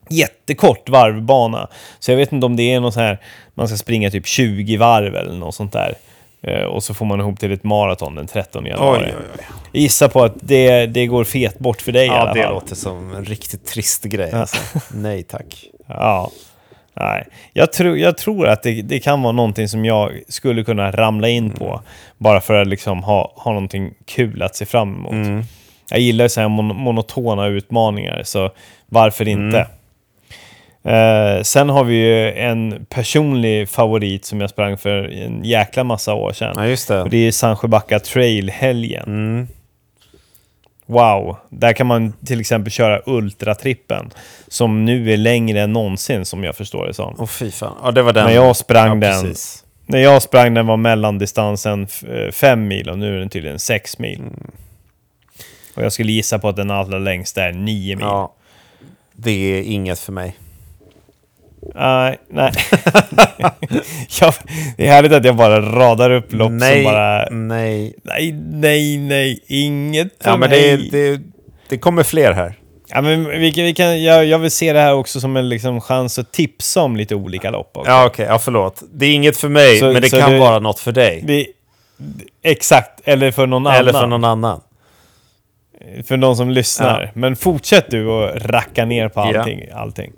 [0.09, 1.69] jättekort varvbana.
[1.99, 3.21] Så jag vet inte om det är något så här,
[3.55, 5.95] man ska springa typ 20 varv eller något sånt där.
[6.43, 9.05] Eh, och så får man ihop till ett maraton den 13 januari.
[9.07, 9.45] Oj, oj, oj.
[9.73, 12.43] Jag gissar på att det, det går fet bort för dig i Ja, alla det
[12.43, 12.53] fall.
[12.55, 14.33] låter som en riktigt trist grej.
[14.33, 14.57] Alltså.
[14.95, 15.65] Nej tack.
[15.89, 16.31] Ja.
[16.97, 20.91] Nej, jag, tror jag tror att det, det kan vara någonting som jag skulle kunna
[20.91, 21.81] ramla in på.
[22.19, 25.13] Bara för att liksom ha, ha någonting kul att se fram emot.
[25.13, 25.43] Mm.
[25.91, 28.51] Jag gillar så här mon monotona utmaningar, så
[28.87, 29.67] varför inte?
[30.85, 36.15] Eh, sen har vi ju en personlig favorit som jag sprang för en jäkla massa
[36.15, 36.55] år sedan.
[36.57, 37.11] Ja, just Och det.
[37.11, 39.05] det är Sandsjöbacka Trail-helgen.
[39.07, 39.49] Mm.
[40.87, 41.37] Wow!
[41.49, 44.11] Där kan man till exempel köra Ultratrippen,
[44.49, 47.15] som nu är längre än någonsin som jag förstår det som.
[47.19, 47.77] Åh fy fan.
[47.83, 48.25] Ja, det var den.
[48.27, 49.65] När jag sprang ja, den, Precis.
[49.87, 51.87] när jag sprang den var mellandistansen
[52.33, 54.19] 5 mil och nu är den tydligen 6 mil.
[54.19, 54.51] Mm.
[55.75, 58.05] Och jag skulle gissa på att den allra längsta är 9 mil.
[58.05, 58.35] Ja.
[59.13, 60.37] Det är inget för mig.
[61.75, 62.53] Nej, nej.
[64.21, 64.35] jag,
[64.77, 67.29] det är härligt att jag bara radar upp lopp nej, som bara...
[67.31, 67.95] nej.
[68.05, 71.21] Nej, nej, nej, inget Ja, men det, det,
[71.69, 72.55] det kommer fler här.
[72.89, 75.81] Ja, men vi vi kan, jag, jag vill se det här också som en liksom,
[75.81, 77.71] chans att tipsa om lite olika lopp.
[77.77, 77.91] Också.
[77.91, 78.27] Ja, okej.
[78.29, 78.83] Ja, förlåt.
[78.93, 81.23] Det är inget för mig, Så- men det kan du- vara något för dig.
[81.27, 81.47] Vi,
[82.43, 84.01] exakt, eller för någon Eller annan.
[84.03, 84.61] för någon annan.
[86.07, 87.03] För någon som lyssnar.
[87.03, 87.09] Ja.
[87.15, 89.43] Men fortsätt du och racka ner på Ja.
[89.75, 90.13] allting.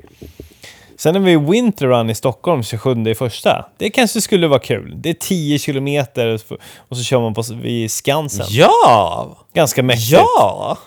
[1.04, 3.64] Sen har vi Winter Run i Stockholm 27 i första.
[3.78, 4.94] Det kanske skulle vara kul.
[4.96, 6.40] Det är 10 kilometer
[6.88, 8.46] och så kör man på, vid Skansen.
[8.48, 9.36] Ja!
[9.54, 10.10] Ganska mäktigt.
[10.10, 10.78] Ja!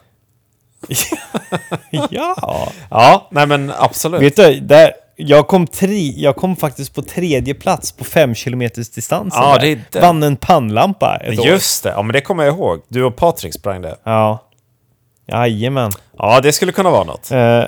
[2.09, 2.71] ja!
[2.89, 4.21] Ja, nej men absolut.
[4.21, 8.89] Vet du, där, jag, kom tre, jag kom faktiskt på tredje plats på 5 kilometers
[8.89, 9.41] distansen.
[9.43, 9.99] Ja, det är det.
[9.99, 11.45] Vann en pannlampa ett år.
[11.45, 12.81] Just det, ja men det kommer jag ihåg.
[12.87, 13.97] Du och Patrik sprang det.
[14.03, 14.43] Ja.
[15.27, 15.91] Jajamän.
[16.17, 17.31] Ja, det skulle kunna vara något.
[17.31, 17.63] Eh,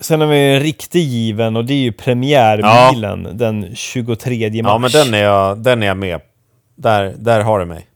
[0.00, 4.70] sen har vi en riktig given och det är ju premiärmilen den 23 mars.
[4.72, 6.20] Ja, men den är jag, den är jag med.
[6.76, 7.86] Där, där har du mig.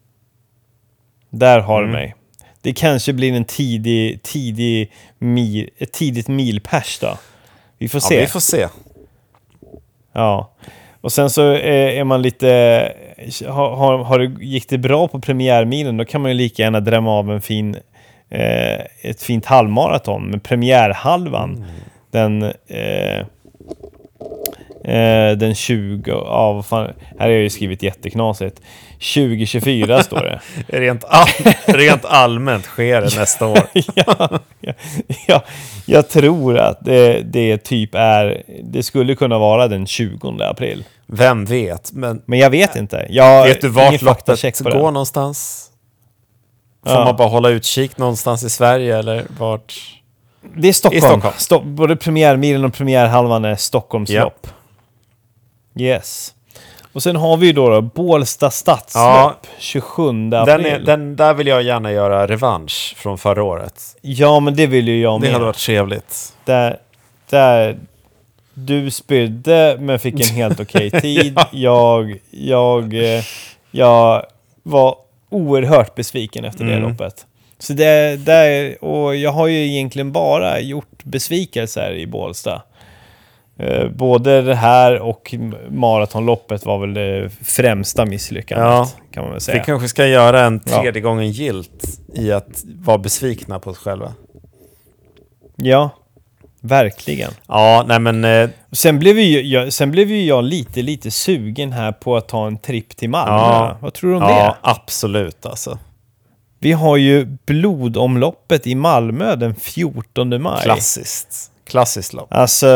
[1.31, 1.93] Där har Mm.
[1.93, 2.15] du mig.
[2.63, 7.19] Det kanske blir en tidig, tidig mil, ett tidigt milpers då.
[7.79, 8.21] Vi får Ja, se.
[8.21, 8.67] vi får se.
[10.13, 10.51] Ja.
[11.01, 12.93] Och sen så är, man lite...
[13.47, 17.11] Har, har, har gick det bra på premiärmilen då kan man ju lika gärna drämma
[17.19, 17.77] av en fin,
[18.31, 20.31] eh, ett fint halvmaraton.
[20.31, 21.69] Men premiärhalvan, Mm.
[22.11, 22.43] Den...
[22.67, 23.19] Eh,
[24.85, 26.11] eh, den 20...
[26.11, 28.61] Ja, vad fan, här har jag ju skrivit jätteknasigt.
[29.15, 30.41] 2024 står det.
[30.79, 31.29] Rent, all,
[31.67, 33.59] rent allmänt sker det nästa år.
[33.95, 34.29] ja,
[34.61, 34.73] ja,
[35.27, 35.45] ja,
[35.87, 38.43] jag tror att det, det typ är...
[38.63, 40.85] Det skulle kunna vara den 20 april.
[41.07, 41.93] Vem vet?
[41.93, 43.07] Men Men jag vet inte.
[43.11, 45.65] Jag, vet du vart loppet går någonstans?
[46.87, 47.05] Får Ja.
[47.05, 49.75] man bara hålla utkik någonstans i Sverige eller vart?
[50.57, 50.99] Det är Stockholm.
[50.99, 51.35] I Stockholm.
[51.39, 54.47] Sto- både premiärmilen och premiärhalvan är Stockholmslopp.
[55.77, 56.35] Yes.
[56.93, 59.35] Och sen har vi ju då, då Bålsta stadslopp, Ja.
[59.59, 60.31] 27 april.
[60.47, 63.83] Den, är, den där vill jag gärna göra revansch från förra året.
[64.01, 65.33] Ja, men det vill ju jag Det med.
[65.33, 66.33] hade varit trevligt.
[66.45, 66.79] Där,
[67.31, 67.79] där
[68.55, 71.39] du spydde men fick en helt okej tid.
[71.53, 73.23] Jag, jag, eh,
[73.71, 74.23] jag
[74.63, 74.97] var
[75.31, 76.91] oerhört besviken efter det Mm.
[76.91, 77.27] loppet.
[77.59, 82.63] Så det, där, och jag har ju egentligen bara gjort besvikelser i Bålsta.
[83.59, 85.35] Eh, Både det här och
[85.71, 88.91] maratonloppet var väl det främsta misslyckandet, Ja.
[89.13, 89.65] kan man väl Vi säga.
[89.65, 90.81] kanske ska göra en Ja.
[90.81, 91.85] tredje gången gilt
[92.15, 94.13] i att vara besvikna på oss själva.
[95.57, 95.91] Ja,
[96.61, 97.31] verkligen.
[97.49, 98.25] Ja, nej men...
[98.25, 102.29] Eh, Sen blev, ju jag, sen blev ju jag lite, lite sugen här på att
[102.29, 103.35] ta en tripp till Malmö.
[103.37, 103.77] Ja.
[103.81, 104.55] Vad tror du om ja, det?
[104.71, 105.79] absolut alltså.
[106.59, 110.63] Vi har ju blodomloppet i Malmö den 14 maj.
[110.63, 111.51] Klassiskt.
[111.67, 112.29] Klassiskt lopp.
[112.33, 112.67] Alltså,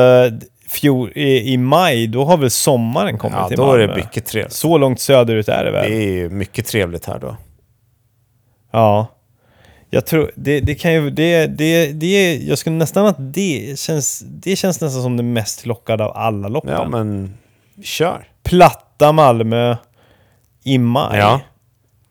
[0.69, 3.83] fjol, i, i maj, då har väl sommaren kommit Ja, till då Malmö.
[3.85, 4.53] är det mycket trevligt.
[4.53, 5.91] Så långt söderut är det väl?
[5.91, 7.37] Det är ju mycket trevligt här då.
[8.73, 9.07] Ja.
[9.91, 14.25] Jag tror, det, det kan ju, det, det, det, jag skulle nästan att det känns,
[14.27, 16.73] det känns nästan som det mest lockade av alla loppen.
[16.73, 17.35] Ja, men
[17.83, 18.29] kör.
[18.43, 19.77] Platta Malmö
[20.65, 21.19] i maj.
[21.19, 21.41] Ja.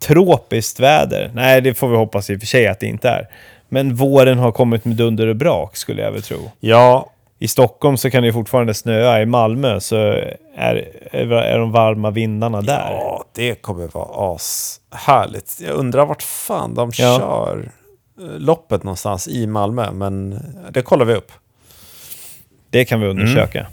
[0.02, 1.32] Tropiskt väder.
[1.34, 3.28] Nej, det får vi hoppas i och för sig att det inte är.
[3.70, 6.52] Men våren har kommit med dunder och brak skulle jag väl tro.
[6.60, 9.22] Ja, I Stockholm så kan det fortfarande snöa.
[9.22, 9.96] I Malmö så
[10.56, 12.92] är, är, de varma vindarna där.
[12.92, 15.62] ja, det kommer vara ashärligt.
[15.66, 17.18] Jag undrar vart fan de Ja.
[17.20, 17.72] kör
[18.22, 20.40] eh, loppet någonstans i Malmö, men
[20.72, 21.32] det kollar vi upp.
[22.70, 23.68] Det kan vi undersöka.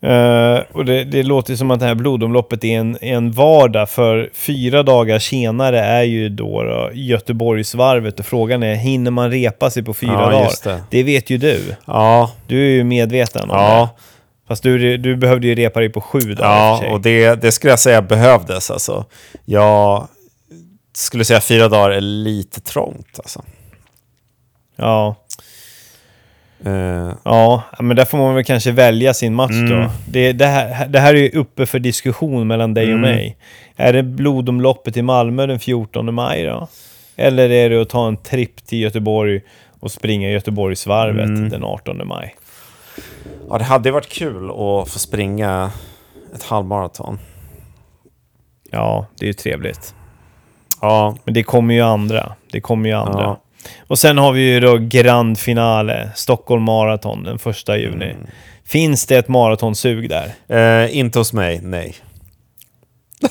[0.00, 4.30] Eh, och det, det låter som att det här blodomloppet är en, en vardag, för
[4.34, 9.82] fyra dagar senare är ju då, då Göteborgsvarvet och frågan är, hinner man repa sig
[9.82, 10.50] på fyra Ja, dagar?
[10.64, 10.82] det.
[10.90, 11.74] det vet ju du.
[11.86, 13.88] Ja, Du är ju medveten om det.
[14.48, 16.50] Fast du, du behövde ju repa dig på sju dagar
[16.84, 19.04] ja och det, det skulle jag säga behövdes alltså.
[19.44, 20.08] Jag
[20.96, 23.42] skulle säga fyra dagar är lite trångt alltså.
[24.76, 25.14] Ja,
[26.64, 29.70] Eh, ja, men där får man väl kanske välja sin match Mm.
[29.70, 29.90] då.
[30.08, 33.00] Det, det, här, det här är ju uppe för diskussion mellan dig och Mm.
[33.00, 33.36] mig.
[33.76, 36.68] Är det blodomloppet i Malmö den 14 maj då?
[37.16, 39.40] Eller är det att ta en tripp till Göteborg
[39.80, 41.48] och springa Göteborgsvarvet Mm.
[41.48, 42.34] den 18 maj?
[43.50, 45.70] ja, det hade varit kul att få springa
[46.34, 47.18] ett halvmaraton.
[48.70, 49.94] Ja, det är ju trevligt.
[50.80, 52.32] Ja, Men det kommer ju andra.
[52.52, 53.22] Det kommer ju andra.
[53.22, 53.40] Ja.
[53.86, 58.04] Och sen har vi ju då Grand Finale, Stockholm Marathon den första juni.
[58.10, 58.26] Mm.
[58.64, 60.34] Finns det ett maratonsug där?
[60.84, 61.94] eh, inte hos mig, nej.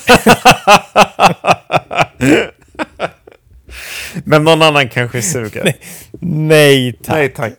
[4.24, 5.68] Men någon annan kanske är sugen.
[6.22, 7.16] Nej tack.
[7.16, 7.54] Nej tack.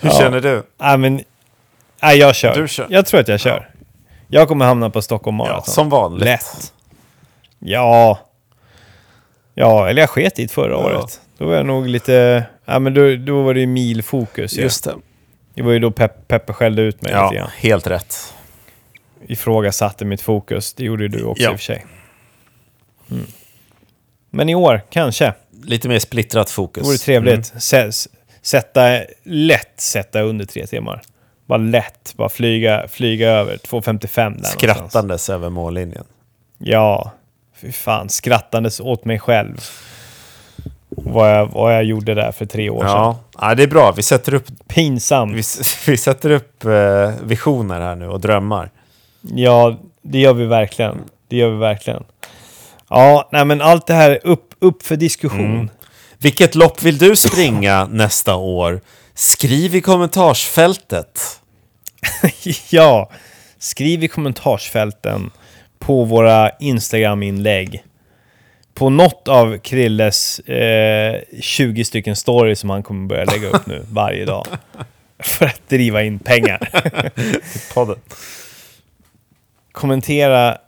[0.00, 0.18] Hur Ja.
[0.18, 0.62] känner du?
[0.80, 1.20] Nej, men...
[2.02, 2.54] Nej, jag kör.
[2.60, 2.86] Du kör.
[2.90, 3.70] Jag tror att jag kör.
[4.28, 5.74] Jag kommer hamna på Stockholm Ja, Marathon.
[5.74, 6.24] som vanligt.
[6.24, 6.72] Lätt.
[7.58, 8.18] Ja.
[9.58, 10.76] Ja, eller jag sket dit förra Ja.
[10.76, 11.20] året.
[11.38, 12.44] Då var jag nog lite...
[12.64, 14.62] Ja, men då, då var det ju milfokus ju.
[14.62, 14.94] Just det.
[15.54, 17.50] Det var ju då Pep, Peppe skällde ut mig lite Ja, grann.
[17.58, 18.34] helt rätt.
[19.26, 20.74] Ifrågasatte mitt fokus.
[20.74, 21.50] Det gjorde ju du också Ja.
[21.52, 21.86] i och för sig.
[23.10, 23.26] Mm.
[24.30, 25.32] Men i år, kanske.
[25.64, 26.82] Lite mer splittrat fokus.
[26.82, 27.52] Det vore trevligt.
[27.56, 28.08] S-
[28.42, 31.02] Sätta, lätt sätta under tre timmar.
[31.46, 34.32] Bara lätt, bara flyga, flyga över 2.55 där Mm.
[34.32, 34.52] någonstans.
[34.52, 36.04] Skrattandes över mållinjen.
[36.58, 37.12] Ja,
[37.60, 38.08] fy fan.
[38.08, 39.64] Skrattandes åt mig själv.
[40.88, 42.90] Vad jag, vad jag gjorde där för tre år sedan.
[42.90, 43.18] Ja.
[43.38, 43.92] ja, det är bra.
[43.92, 45.36] Vi sätter upp, Pinsamt.
[45.36, 45.42] vi,
[45.86, 48.70] vi sätter upp eh, visioner här nu och drömmar.
[49.20, 51.00] Ja, det gör vi verkligen.
[51.28, 52.04] Det gör vi verkligen.
[52.88, 55.54] Ja, nej men allt det här är upp, upp för diskussion.
[55.54, 55.68] Mm.
[56.18, 58.80] Vilket lopp vill du springa nästa år?
[59.14, 61.40] Skriv i kommentarsfältet.
[62.70, 63.10] ja,
[63.58, 65.30] skriv i kommentarsfälten
[65.78, 67.84] på våra Instagram-inlägg.
[68.74, 73.84] På något av Krilles eh, 20 stycken stories som han kommer börja lägga upp nu
[73.90, 74.46] varje dag.
[75.18, 76.68] För att driva in pengar.
[77.74, 77.98] Podden.
[79.72, 80.58] Kommentera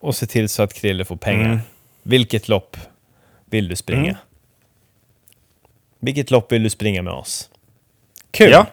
[0.00, 1.44] och- se till så att Krille får pengar.
[1.44, 1.58] Mm.
[2.02, 2.76] Vilket lopp
[3.44, 4.02] vill du springa?
[4.02, 4.16] Mm.
[6.00, 7.50] Vilket lopp vill du springa med oss?
[8.30, 8.50] Kul!
[8.50, 8.66] Ja,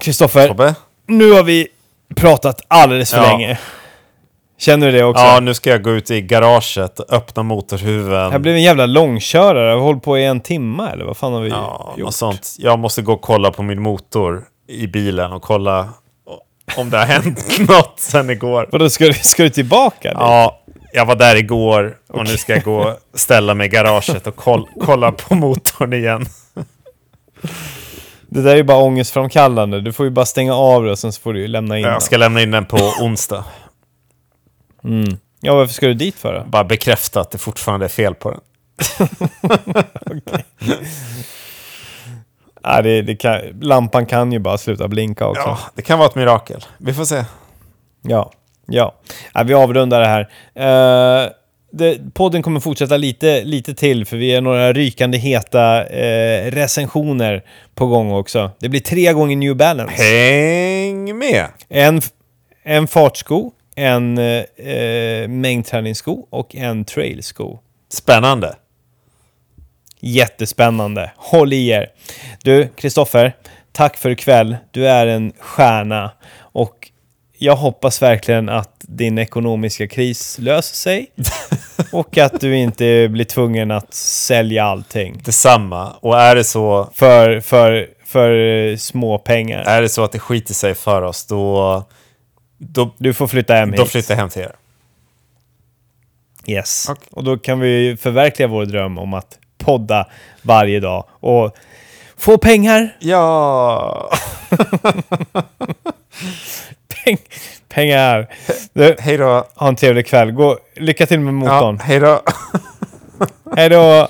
[0.00, 0.74] Kristoffer,
[1.06, 1.68] nu har vi
[2.14, 3.22] pratat alldeles för Ja.
[3.30, 3.58] länge.
[4.58, 5.24] Känner du det också?
[5.24, 8.32] Ja, nu ska jag gå ut i garaget öppna motorhuven.
[8.32, 9.68] Jag blev en jävla långkörare.
[9.70, 12.04] Jag har hållit på i en timme eller vad fan har vi Ja, gjort?
[12.06, 12.54] något sånt.
[12.58, 15.88] Jag måste gå och kolla på min motor i bilen och kolla
[16.76, 18.68] om det har hänt något sen igår.
[18.72, 20.08] Vadå, ska du, ska du tillbaka?
[20.08, 20.18] dit?
[20.20, 20.60] Ja,
[20.92, 24.36] jag var där igår och nu ska jag gå och ställa mig i garaget och
[24.36, 26.26] koll, kolla på motorn igen.
[28.32, 29.80] Det där är ju bara ångestframkallande.
[29.80, 31.82] Du får ju bara stänga av det och sen så får du ju lämna in
[31.82, 31.92] den.
[31.92, 33.44] Jag ska lämna in den på onsdag.
[35.40, 36.44] Ja, varför ska du dit för då?
[36.50, 38.40] Bara bekräfta att det fortfarande är fel på den.
[42.64, 45.42] Ja, det, det kan, lampan kan ju bara sluta blinka också.
[45.42, 46.64] Ja, det kan vara ett mirakel.
[46.78, 47.24] Vi får se.
[48.02, 48.32] Ja,
[48.66, 48.94] ja.
[49.34, 50.28] ja vi avrundar det här.
[50.54, 51.30] Eh,
[51.72, 57.44] det, podden kommer fortsätta lite, lite till, för vi är några rykande heta eh, recensioner
[57.74, 58.50] på gång också.
[58.58, 60.02] Det blir tre gånger New Balance.
[60.02, 61.46] Häng med!
[61.68, 62.00] En,
[62.62, 67.58] en fartsko, en eh, mängdträningssko och en trailsko.
[67.88, 68.54] Spännande.
[70.00, 71.10] Jättespännande.
[71.16, 71.90] Håll i er.
[72.42, 73.32] Du, Kristoffer,
[73.72, 74.56] tack för ikväll.
[74.70, 76.91] Du är en stjärna och
[77.42, 81.06] jag hoppas verkligen att din ekonomiska kris löser sig
[81.92, 85.92] och att du inte blir tvungen att sälja allting Detsamma.
[86.00, 89.62] Och är det så, för, för, för eh, små pengar.
[89.62, 91.84] är det så att det skiter sig för oss, då,
[92.58, 93.92] då, Du får flytta hem då hit.
[93.92, 94.54] flyttar jag hem till er.
[96.46, 96.86] Yes.
[96.90, 97.08] Okej.
[97.10, 100.06] Och då kan vi förverkliga vår dröm om att podda
[100.42, 101.56] varje dag och
[102.16, 102.96] få pengar.
[103.00, 104.10] Ja!
[107.04, 107.18] Peng,
[107.68, 108.28] pengar.
[108.72, 109.46] Du, Hej då!
[109.54, 110.32] ha en trevlig kväll.
[110.32, 111.76] Gå, lycka till med motorn.
[111.78, 112.22] Ja, hej då!
[113.56, 114.08] Hej då!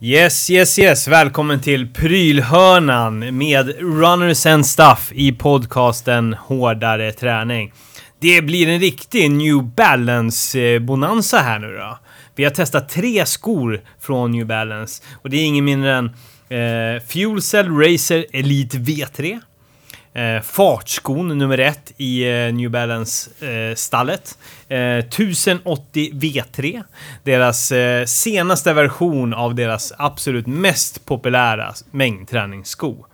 [0.00, 1.08] Yes, yes, yes.
[1.08, 7.72] Välkommen till Prylhörnan med Runners and Stuff i podcasten Hårdare Träning.
[8.20, 11.98] Det blir en riktig New Balance-bonanza här nu då.
[12.34, 16.10] Vi har testat tre skor från New Balance och det är ingen mindre än
[16.48, 19.40] eh, Fuel Cell Racer Elite V3,
[20.12, 24.38] Eh, fartskon nummer ett i eh, New Balance-stallet.
[24.68, 26.82] Eh, 1080 eh, V3.
[27.24, 33.06] Deras eh, senaste version av deras absolut mest populära mängdträningssko.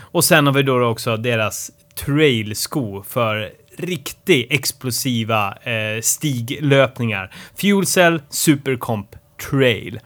[0.00, 1.70] Och sen har vi då också deras
[2.04, 7.34] trailsko för riktigt explosiva eh, stiglöpningar.
[7.56, 9.08] Fuel Cell Supercomp
[9.50, 10.00] Trail.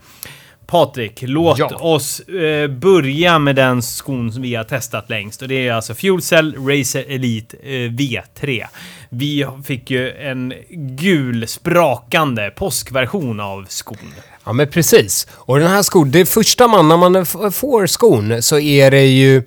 [0.71, 1.66] Patrik, låt Ja.
[1.81, 5.43] oss eh, börja med den skon som vi har testat längst.
[5.43, 8.66] Och det är alltså Fuel Cell Racer Elite eh, V3.
[9.09, 10.53] Vi fick ju en
[11.01, 13.99] gul sprakande påskversion av skon.
[14.45, 15.27] Ja, men precis.
[15.33, 19.43] Och den här skon, det första man, när man får skon så är det ju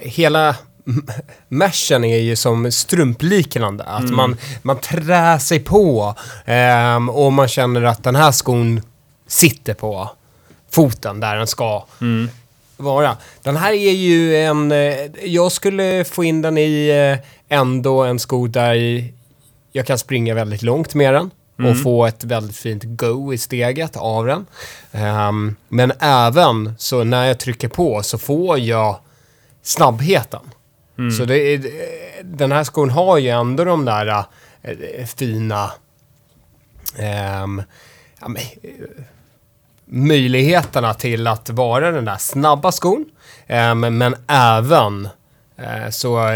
[0.00, 0.56] hela
[1.48, 3.84] meshen är ju som strumpliknande.
[3.84, 8.80] Att man, man trär sig på ehm, och man känner att den här skon
[9.26, 10.10] sitter på
[10.72, 11.84] foten där den ska
[12.76, 13.16] vara.
[13.42, 14.72] Den här är ju en...
[14.72, 14.94] eh,
[15.24, 19.04] Jag skulle få in den i eh, ändå en sko där
[19.72, 21.30] jag kan springa väldigt långt med den
[21.70, 24.46] och få ett väldigt fint go i steget av den.
[24.92, 28.98] Ehm, men även så när jag trycker på så får jag
[29.62, 30.40] snabbheten.
[31.18, 31.62] Så det är,
[32.22, 34.24] den här skon har ju ändå de där
[34.62, 35.70] eh, fina
[36.98, 37.62] ehm,
[38.20, 38.42] ja, men,
[39.92, 43.04] möjligheterna till att vara den där snabba skon.
[43.46, 45.08] Ehm, men även
[45.56, 46.28] eh, så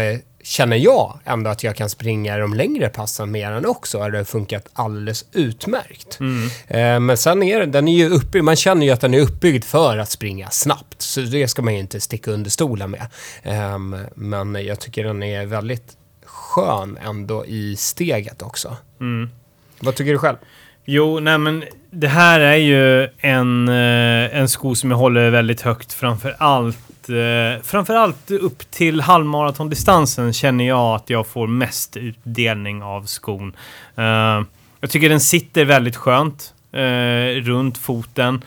[0.43, 4.09] känner jag ändå att jag kan springa de längre passen med den också.
[4.09, 6.19] Det har funkat alldeles utmärkt.
[6.67, 9.19] Ehm, men sen är den, den är ju uppbyggd, man känner ju att den är
[9.19, 11.01] uppbyggd för att springa snabbt.
[11.01, 13.07] Så det ska man ju inte sticka under stolen med.
[13.43, 18.77] Ehm, men jag tycker den är väldigt skön ändå i steget också.
[19.79, 20.37] Vad tycker du själv?
[20.89, 25.61] Jo, nej men det här är ju en, eh, en sko som jag håller väldigt
[25.61, 27.09] högt framför allt.
[27.09, 33.53] Eh, framför allt upp till halvmaratondistansen känner jag att jag får mest utdelning av skon.
[33.95, 34.41] Eh,
[34.81, 36.53] jag tycker den sitter väldigt skönt
[37.41, 38.41] runt foten.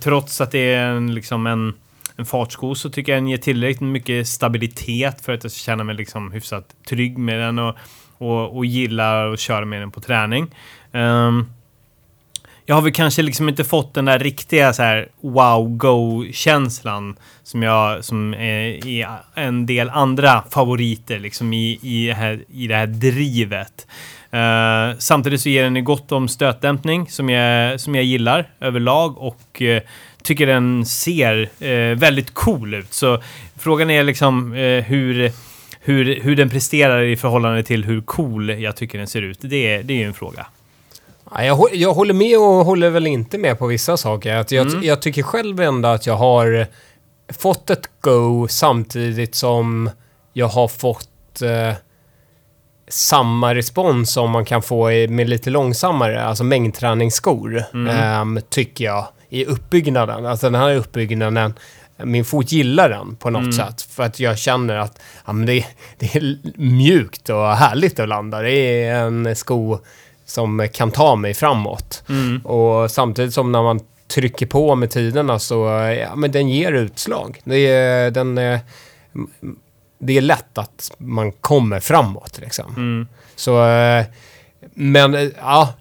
[0.00, 1.72] Trots att det är en, liksom en,
[2.16, 5.84] en fartsko så tycker jag den ger tillräckligt mycket stabilitet för att jag ska känna
[5.84, 7.76] mig liksom hyfsat trygg med den och,
[8.18, 10.50] och, och gillar att köra med den på träning.
[10.92, 11.50] Um,
[12.68, 18.04] jag har väl kanske liksom inte fått den där riktiga så här wow-go-känslan som jag
[18.04, 22.86] som är i en del andra favoriter liksom i, i, det, här, i det här
[22.86, 23.86] drivet.
[24.34, 29.60] Uh, samtidigt så ger den gott om stötdämpning som jag, som jag gillar överlag och
[29.60, 29.78] uh,
[30.22, 32.92] tycker den ser uh, väldigt cool ut.
[32.92, 33.22] Så
[33.58, 35.32] frågan är liksom eh, hur,
[35.80, 39.38] hur, hur den presterar i förhållande till hur cool jag tycker den ser ut.
[39.40, 40.46] Det är, det är ju en fråga.
[41.30, 44.36] Ja, jag, jag håller med och håller väl inte med på vissa saker.
[44.36, 46.66] Att jag, jag tycker själv ändå att jag har
[47.32, 49.90] fått ett go samtidigt som
[50.32, 51.72] jag har fått eh,
[52.88, 59.44] samma respons som man kan få med lite långsammare, alltså mängdträningsskor, ehm, tycker jag, i
[59.44, 60.26] uppbyggnaden.
[60.26, 61.54] Alltså den här uppbyggnaden,
[62.02, 63.82] min fot gillar den på något sätt.
[63.82, 65.64] För att jag känner att ja, men det,
[65.98, 68.42] det är mjukt och härligt att landa.
[68.42, 69.78] Det är en sko
[70.26, 72.02] som kan ta mig framåt.
[72.44, 75.64] Och samtidigt som när man trycker på med tiderna så,
[76.00, 77.40] ja men den ger utslag.
[77.44, 78.60] Det är, den, är-
[79.98, 82.74] det är lätt att man kommer framåt liksom.
[83.36, 84.04] Så, eh,
[84.74, 85.74] men eh, ja,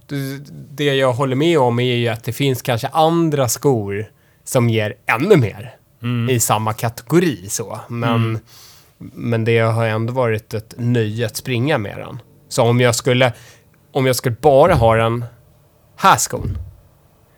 [0.72, 4.06] det- jag håller med om är ju att det finns kanske andra skor
[4.44, 5.76] som ger ännu mer
[6.30, 7.80] i samma kategori så.
[7.88, 8.40] Men,
[8.98, 12.20] men det har ändå varit ett nöje att springa med den.
[12.50, 13.34] Så om jag skulle,
[13.96, 15.26] om jag skulle bara ha den
[15.96, 16.58] här skon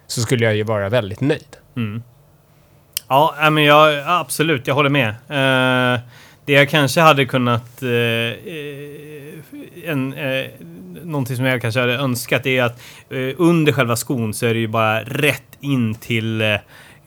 [0.08, 1.58] så skulle jag ju vara väldigt nöjd.
[1.76, 2.04] Mm.
[3.08, 5.10] Ja, äh, men jag, absolut, jag håller med.
[5.10, 6.00] Eh,
[6.46, 7.84] det jag kanske hade kunnat...
[7.84, 9.34] Eh, eh,
[9.86, 10.46] en, eh,
[11.04, 14.60] någonting som jag kanske hade önskat är att eh, under själva skon så är det
[14.60, 16.56] ju bara rätt in till, eh,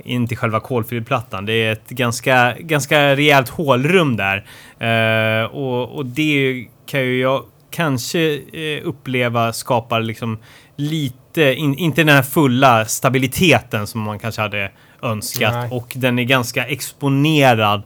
[0.04, 1.46] in till själva kolfiberplattan.
[1.46, 4.44] Det är ett ganska, ganska rejält hålrum där.
[4.78, 10.38] Eh, och, och det kan ju jag kanske eh, uppleva skapar liksom
[10.76, 14.70] lite, in, inte den här fulla stabiliteten som man kanske hade
[15.02, 15.54] önskat.
[15.54, 15.68] Nej.
[15.70, 17.82] Och den är ganska exponerad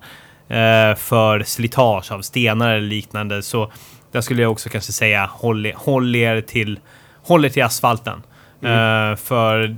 [0.49, 3.43] eh, för slitage av stenar eller liknande.
[3.43, 3.73] Så
[4.13, 6.81] där skulle jag också kanske säga håll, håll er till,
[7.23, 8.23] håll er till asfalten.
[8.63, 9.77] Eh, för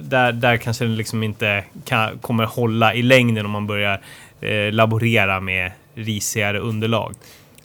[0.00, 4.00] där, där kanske den liksom inte kan, kommer hålla i längden om man börjar
[4.40, 7.14] eh, laborera med risigare underlag.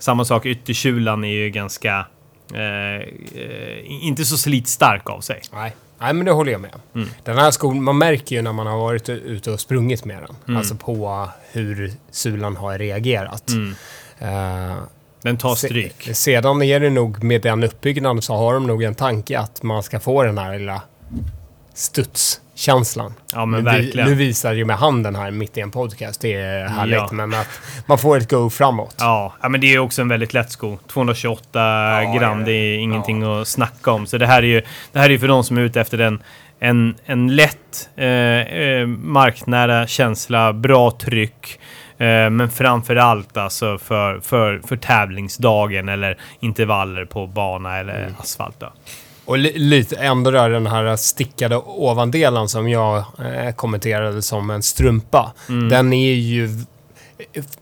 [0.01, 2.05] Samma sak, ytterkjulan är ju ganska...
[2.53, 2.95] Eh,
[3.41, 5.41] eh, inte så slitstark av sig.
[5.53, 5.75] Nej.
[5.99, 6.71] Nej, men det håller jag med.
[6.95, 7.09] Mm.
[7.23, 10.35] Den här skon, man märker ju när man har varit ute och sprungit med den.
[10.47, 10.57] Mm.
[10.57, 13.49] Alltså på hur sulan har reagerat.
[13.49, 13.75] Mm.
[14.19, 14.75] Eh,
[15.21, 16.09] Den tar se- stryk.
[16.15, 19.83] sedan är det nog med den uppbyggnaden så har de nog en tanke att man
[19.83, 20.81] ska få den här lilla
[21.73, 23.13] studskänslan.
[23.33, 24.09] Ja, men nu, verkligen.
[24.09, 26.95] Nu visar ju med handen här mitt i en podcast, det är härligt.
[26.97, 27.09] Ja.
[27.11, 27.47] Men att
[27.85, 28.95] man får ett go framåt.
[28.99, 30.79] Ja, ja, men det är också en väldigt lätt sko.
[30.87, 32.45] 228 gram, ja.
[32.45, 34.07] det är ingenting att snacka om.
[34.07, 34.61] Så det här är ju
[34.91, 36.23] det här är för de som är ute efter en,
[36.59, 41.59] en, en lätt, eh, eh, marknära känsla, bra tryck.
[41.97, 48.13] Eh, men framför allt alltså för, för, för tävlingsdagen eller intervaller på bana eller Mm.
[48.19, 48.59] asfalt.
[48.59, 48.73] Då.
[49.31, 54.63] Och li lite ändå där den här stickade ovandelen som jag eh, kommenterade som en
[54.63, 55.33] strumpa.
[55.49, 55.69] Mm.
[55.69, 56.49] Den är ju...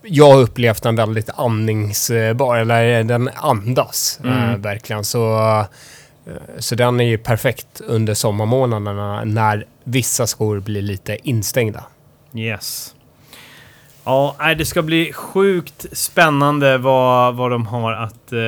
[0.01, 4.61] Jag har upplevt den väldigt andningsbar, eller den andas eh, Mm.
[4.61, 5.03] verkligen.
[5.03, 5.39] Så,
[6.27, 11.83] eh, så den är ju perfekt under sommarmånaderna när vissa skor blir lite instängda.
[12.35, 12.95] Yes.
[14.09, 18.39] Ja, det ska bli sjukt spännande vad, vad de har att eh,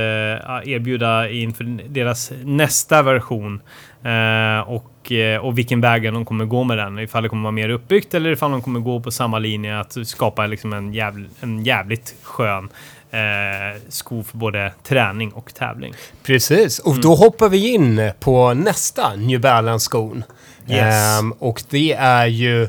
[0.74, 3.62] erbjuda inför deras nästa version.
[4.04, 7.00] Eh, och, eh, och vilken vägen de kommer gå med den.
[7.00, 9.98] Ifall det kommer vara mer uppbyggt eller ifall de kommer gå på samma linje att
[10.08, 12.70] skapa liksom en, jävl, en jävligt skön
[13.12, 15.94] eh, sko för både träning och tävling.
[16.24, 17.02] Precis, och Mm.
[17.02, 20.24] då hoppar vi in på nästa New Balance-skon.
[20.70, 21.20] Yes.
[21.20, 22.68] Ehm, och det är ju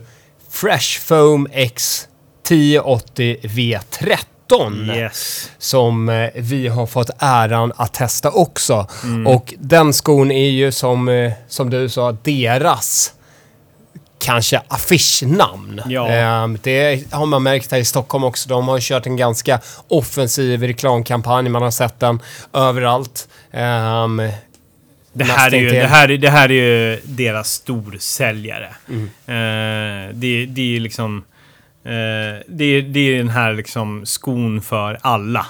[0.51, 2.09] Fresh Foam X
[2.45, 4.97] 1080 V13.
[4.97, 5.51] Yes.
[5.59, 8.87] Som eh, vi har fått äran att testa också.
[9.05, 9.27] Mm.
[9.27, 13.13] Och den skon är ju som, eh, som du sa, deras
[14.19, 15.81] kanske affischnamn.
[15.87, 16.09] Ja.
[16.09, 18.49] Ehm, det har man märkt här i Stockholm också.
[18.49, 21.49] De har kört en ganska offensiv reklamkampanj.
[21.49, 22.21] Man har sett den
[22.53, 23.29] överallt.
[23.53, 24.23] Ehm,
[25.13, 28.69] Det här, är ju, det, här, är- det här är ju deras storsäljare.
[28.89, 29.05] Mm.
[29.27, 31.25] Eh, det, det är ju liksom...
[31.85, 35.47] Eh, det, är- det är den här liksom skon för alla.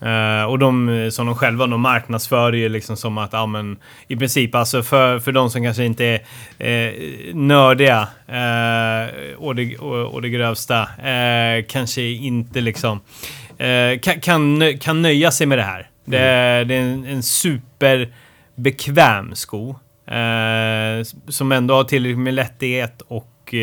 [0.00, 3.76] Eh, och de som de själva de marknadsför ju liksom som att, ja men
[4.08, 6.20] i princip alltså för, för de som kanske inte är
[6.58, 6.92] eh,
[7.34, 13.00] nördiga eh, och, det, och, och det grövsta, eh, kanske inte liksom
[13.58, 15.90] eh, kan, kan, kan nöja sig med det här.
[16.04, 16.18] Det,
[16.64, 19.70] det är en, en superbekväm sko.
[20.06, 23.54] Eh, som ändå har tillräckligt med lätthet och,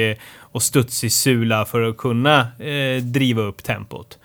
[0.56, 4.20] och studsig sula för att kunna eh, driva upp tempot.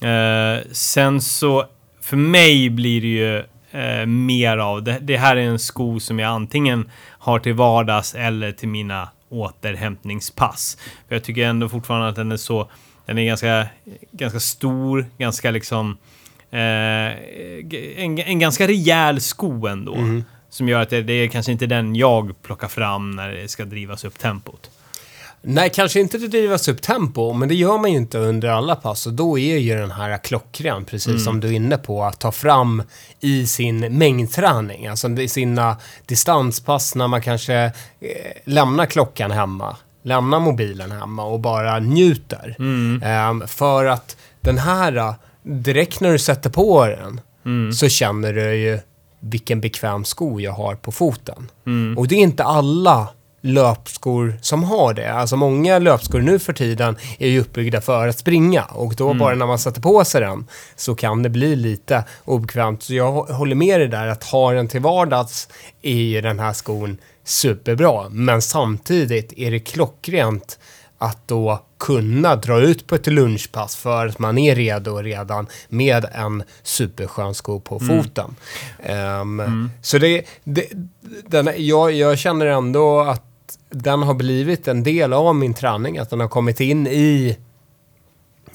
[0.00, 1.64] Eh, sen så,
[2.00, 3.36] för mig blir det ju
[3.70, 8.14] eh, mer av, det, det här är en sko som jag antingen har till vardags
[8.14, 10.78] eller till mina återhämtningspass.
[11.08, 12.70] För jag tycker ändå fortfarande att den är så,
[13.06, 13.66] den är ganska,
[14.12, 15.96] ganska stor, ganska liksom,
[16.50, 19.96] eh, en, en ganska rejäl sko ändå.
[20.50, 23.64] Som gör att det, det är kanske inte den jag plockar fram när det ska
[23.64, 24.70] drivas upp tempot.
[25.44, 28.76] Nej, kanske inte det drivas upp tempo, men det gör man ju inte under alla
[28.76, 29.06] pass.
[29.06, 32.32] Och då är ju den här klockren, precis som du är inne på, att ta
[32.32, 32.82] fram
[33.20, 34.86] i sin mängdträning.
[34.86, 35.76] Alltså i sina
[36.06, 37.70] distanspass när man kanske eh,
[38.44, 42.56] lämnar klockan hemma, lämnar mobilen hemma och bara njuter.
[43.02, 47.20] Ehm, för att den här, eh, direkt när du sätter på den,
[47.74, 48.78] så känner du ju
[49.20, 51.50] vilken bekväm sko jag har på foten.
[51.96, 53.08] Och det är inte alla
[53.44, 55.12] löpskor som har det.
[55.12, 59.34] Alltså många löpskor nu för tiden är ju uppbyggda för att springa och då bara
[59.34, 60.46] när man sätter på sig den
[60.76, 62.82] så kan det bli lite obekvämt.
[62.82, 65.48] Så jag hå- håller med dig där att ha den till vardags
[65.82, 68.08] är ju den här skon superbra.
[68.08, 70.58] Men samtidigt är det klockrent
[70.98, 76.06] att då kunna dra ut på ett lunchpass för att man är redo redan med
[76.12, 78.34] en superskön sko på foten.
[78.82, 80.66] Ehm, Så det, det
[81.26, 83.22] den, jag, jag känner ändå att
[83.72, 87.36] den har blivit en del av min träning, att den har kommit in i,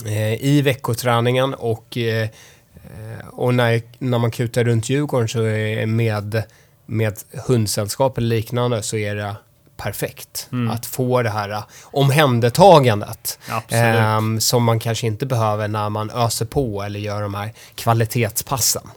[0.05, 2.29] eh, i veckoträningen och, eh,
[2.73, 6.43] eh, och när, när man kutar runt Djurgården så är med,
[6.85, 7.13] med
[7.47, 9.35] hundsällskap eller liknande så är det
[9.77, 13.39] perfekt att få det här eh, omhändertagandet.
[13.69, 18.87] Ehm, som man kanske inte behöver när man öser på eller gör de här kvalitetspassen.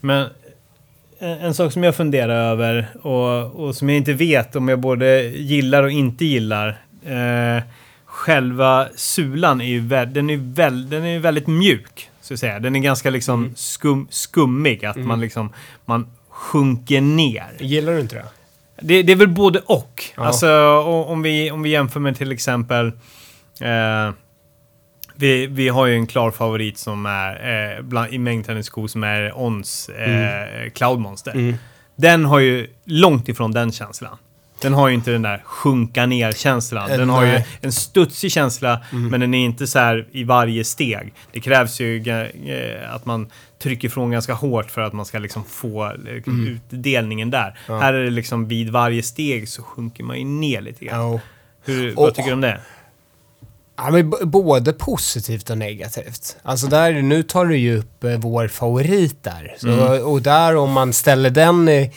[0.00, 0.28] Men
[1.20, 4.78] en, en sak som jag funderar över och, och som jag inte vet om jag
[4.80, 6.68] både gillar och inte gillar.
[7.06, 7.62] Eh,
[8.04, 12.10] själva sulan är ju, den är väl, den är väldigt mjuk.
[12.20, 12.58] Så att säga.
[12.58, 14.84] Den är ganska liksom skum, skummig.
[14.84, 15.52] Att man liksom
[15.84, 17.46] man sjunker ner.
[17.58, 18.24] Gillar du inte det?
[18.82, 20.04] Det, det är väl både och.
[20.16, 20.24] Ja.
[20.24, 20.46] Alltså
[20.86, 22.86] o- om vi, om vi jämför med till exempel...
[23.60, 24.14] Eh,
[25.20, 29.38] vi, vi har ju en klar favorit som är eh, bland, i mängdtennisskor som är
[29.38, 31.32] Ons eh, Cloud Monster.
[31.32, 31.54] Mm.
[31.96, 34.16] Den har ju långt ifrån den känslan.
[34.62, 36.90] Den har ju inte den där sjunka ner-känslan.
[36.90, 40.64] Eh, Den har ju en studsig känsla, men den är inte så här i varje
[40.64, 41.12] steg.
[41.32, 43.30] Det krävs ju eh, att man
[43.62, 46.32] trycker ifrån ganska hårt för att man ska liksom få eh,
[46.70, 47.58] utdelningen där.
[47.68, 51.00] Här är det liksom vid varje steg så sjunker man ju ner lite grann.
[51.12, 51.20] Ja.
[51.64, 52.60] Hur, Och- vad tycker du om det?
[53.82, 56.36] Ja, men både positivt och negativt.
[56.42, 59.56] Alltså där, nu tar du ju upp eh, vår favorit där.
[59.58, 60.04] Så, Mm.
[60.06, 61.88] Och där om man ställer den eh,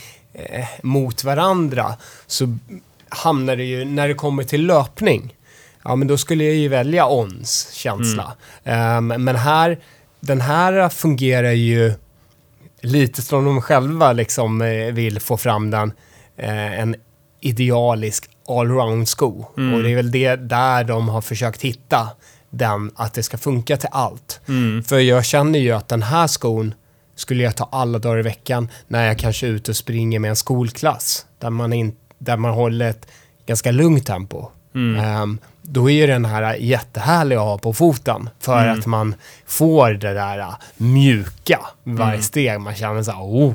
[0.82, 1.96] mot varandra
[2.28, 2.58] så
[3.10, 5.36] hamnar det ju, när det kommer till löpning,
[5.84, 8.34] ja men då skulle jag ju välja ons känsla.
[8.64, 9.12] Mm.
[9.12, 9.80] Ehm, men här,
[10.20, 11.94] den här fungerar ju
[12.82, 15.94] lite som de själva liksom eh, vill få fram den,
[16.38, 16.96] eh, en
[17.42, 19.46] idealisk allround-sko.
[19.58, 19.74] Mm.
[19.74, 22.08] Och det är väl det där de har försökt hitta
[22.50, 24.42] den, att det ska funka till allt.
[24.48, 24.84] Mm.
[24.84, 26.74] För jag känner ju att den här skon
[27.16, 30.30] skulle jag ta alla dagar i veckan när jag kanske är ute och springer med
[30.30, 31.26] en skolklass.
[31.40, 33.08] Där man, in, där man håller ett
[33.46, 34.46] ganska lugnt tempo.
[34.76, 35.04] Mm.
[35.06, 38.30] Ehm, då är den här jättehärlig att ha på foten.
[38.40, 38.80] För Mm.
[38.80, 39.16] att man
[39.46, 42.22] får det där äh, mjuka varje Mm.
[42.24, 42.60] steg.
[42.60, 43.54] Man känner så här, oh,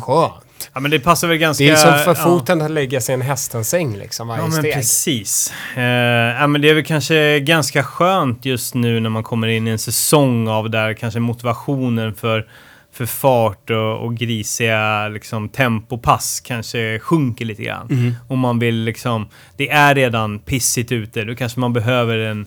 [0.00, 0.43] skönt.
[0.72, 1.64] Ja, men det passar väl ganska...
[1.64, 2.24] Det är som för ja.
[2.24, 4.74] foten att lägga sig i en hästens säng liksom varje Ja, men steg.
[4.74, 5.52] precis.
[5.76, 9.68] Eh, ja, men det är väl kanske ganska skönt just nu när man kommer in
[9.68, 12.46] i en säsong av där kanske motivationen för,
[12.92, 17.88] för fart och, och grisiga liksom, tempopass kanske sjunker lite grann.
[17.90, 18.14] Mm.
[18.28, 19.28] Och man vill liksom...
[19.56, 21.24] Det är redan pissigt ute.
[21.24, 22.46] Då kanske man behöver en...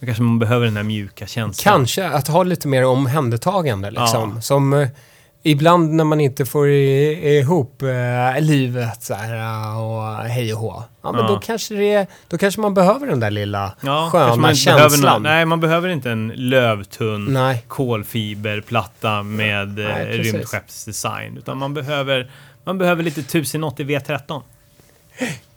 [0.00, 1.74] Då kanske man behöver den här mjuka känslan.
[1.74, 4.32] Kanske att ha lite mer omhändertagande liksom.
[4.34, 4.40] Ja.
[4.40, 4.88] Som eh,
[5.42, 10.82] ibland när man inte får ihop eh, livet så här, eh, och hej och hå.
[11.02, 11.28] Ja, men Ja.
[11.28, 14.88] då kanske, det, då kanske man behöver den där lilla Ja, sköna man inte behöver
[14.90, 15.12] känslan.
[15.12, 17.64] någon- nej, man behöver inte en lövtunn Nej.
[17.68, 21.36] kolfiberplatta med Nej, eh, rymdskeppsdesign.
[21.38, 22.30] Utan man behöver,
[22.64, 24.42] man behöver lite 1080 V13.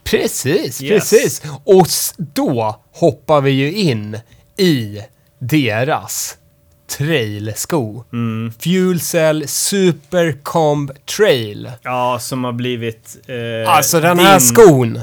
[0.04, 1.10] Precis, Yes.
[1.10, 1.42] precis.
[1.64, 1.88] Och
[2.18, 4.18] då hoppar vi ju in
[4.58, 5.02] i
[5.40, 6.38] deras
[6.98, 8.04] trailsko.
[8.14, 8.54] Mm.
[8.60, 11.72] Fuel Cell Super Comb Trail.
[11.84, 13.18] Ja, som har blivit...
[13.28, 15.00] Eh, Alltså den din- här skon.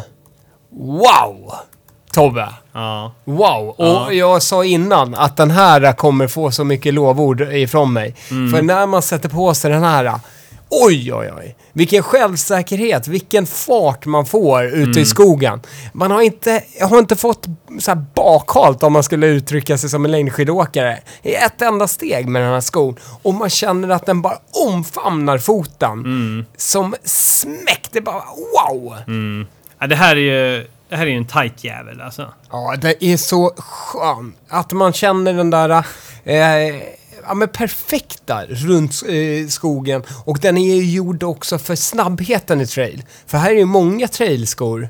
[0.71, 1.53] Wow!
[2.13, 2.49] Tobbe.
[2.73, 3.13] Ja.
[3.25, 3.69] Wow!
[3.69, 4.13] Och Ja.
[4.13, 8.15] jag sa innan att den här kommer få så mycket lovord ifrån mig.
[8.31, 8.53] Mm.
[8.53, 10.13] För när man sätter på sig den här,
[10.71, 11.57] oj oj oj.
[11.79, 14.99] Vilken självsäkerhet, vilken fart man får ute Mm.
[14.99, 15.61] i skogen.
[15.93, 17.47] Man har inte, jag har inte fått
[17.81, 20.99] så här bakhalt om man skulle uttrycka sig som en längdskidåkare.
[21.23, 22.97] I ett enda steg med den här skon.
[23.23, 25.93] Och man känner att den bara omfamnar foten.
[25.93, 26.45] Mm.
[26.57, 28.23] Som smäck, det bara
[28.55, 28.97] wow!
[29.81, 29.87] ja.
[29.87, 30.67] Det här är ju...
[30.89, 32.29] Det här är ju en tight jävel alltså.
[32.51, 35.71] Ja, det är så skönt att man känner den där
[36.25, 36.75] eh,
[37.29, 40.03] ja, men perfekta runt eh, skogen.
[40.25, 43.03] Och den är ju gjord också för snabbheten i trail.
[43.27, 44.89] För här är ju många trailskor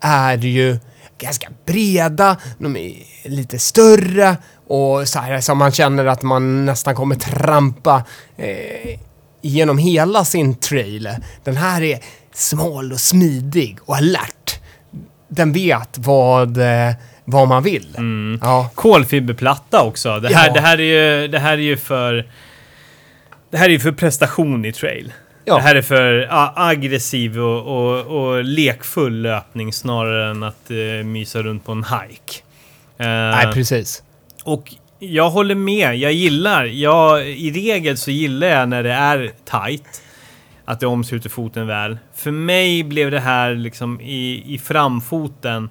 [0.00, 0.78] är ju
[1.18, 2.94] ganska breda, de är
[3.24, 4.36] lite större
[4.66, 8.04] och så här som man känner att man nästan kommer trampa
[8.36, 9.00] eh,
[9.42, 11.08] genom hela sin trail.
[11.44, 11.98] Den här är
[12.34, 14.60] smal och smidig och alert.
[15.28, 16.94] Den vet vad, eh,
[17.30, 17.96] vad man vill.
[18.40, 18.70] Ja.
[18.74, 20.20] Kolfiberplatta också.
[20.20, 20.52] Det här, Ja.
[20.52, 22.26] det här, är, ju, det här är ju för...
[23.50, 25.12] Det här är ju för prestation i trail.
[25.44, 25.54] Ja.
[25.56, 31.42] Det här är för aggressiv och, och, och lekfull löpning snarare än att eh, mysa
[31.42, 32.40] runt på en hike.
[32.98, 34.02] Eh, Nej, precis.
[34.44, 35.96] Och jag håller med.
[35.96, 40.02] Jag gillar, jag, i regel så gillar jag när det är tight.
[40.64, 41.98] Att det omsluter foten väl.
[42.14, 45.68] För mig blev det här liksom i, i framfoten.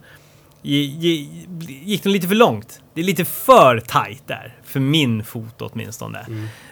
[0.61, 2.81] Gick det lite för långt.
[2.93, 4.55] Det är lite för tight där.
[4.63, 6.19] För min fot åtminstone.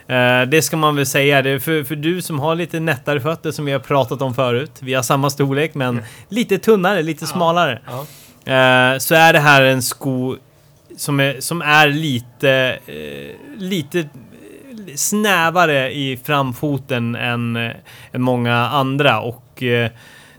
[0.06, 1.42] Eh, det ska man väl säga.
[1.42, 4.72] Det för, för du som har lite nättare fötter som vi har pratat om förut.
[4.80, 7.80] Vi har samma storlek men lite tunnare, lite smalare.
[7.86, 8.00] Ja.
[8.52, 10.36] Eh, så är det här en sko
[10.96, 14.08] som är, som är lite, eh, lite
[14.94, 17.56] snävare i framfoten än,
[18.12, 19.20] än många andra.
[19.20, 19.62] Och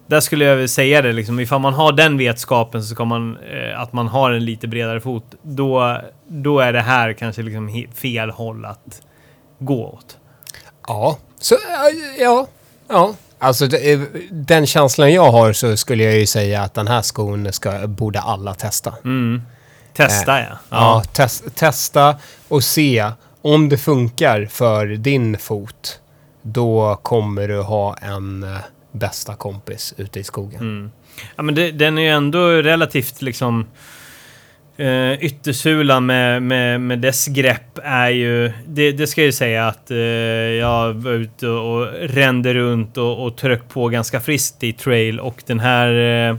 [0.09, 3.81] där skulle jag säga det, liksom, ifall man har den vetskapen så ska man, eh,
[3.81, 8.29] att man har en lite bredare fot, då, då är det här kanske liksom fel
[8.29, 9.01] håll att
[9.59, 10.17] gå åt.
[10.87, 12.47] Ja, så eh, ja,
[12.87, 13.13] ja.
[13.39, 13.99] Alltså det, eh,
[14.31, 18.19] den känslan jag har så skulle jag ju säga att den här skon ska, borde
[18.19, 18.93] alla testa.
[19.03, 19.41] Mm.
[19.93, 20.57] Testa ja.
[20.69, 22.15] Ja, tes, testa
[22.47, 23.11] och se
[23.41, 25.99] om det funkar för din fot.
[26.41, 28.59] Då kommer du ha en, eh,
[28.91, 30.91] bästa kompis ute i skogen.
[31.35, 33.65] Ja, men det, den är ju ändå relativt liksom...
[34.79, 38.51] Uh, yttersulan med, med, med dess grepp är ju...
[38.67, 43.25] Det, det ska jag ju säga att eh, jag var ute och rände runt och,
[43.25, 45.91] och tryck på ganska friskt i trail och den här
[46.31, 46.37] uh,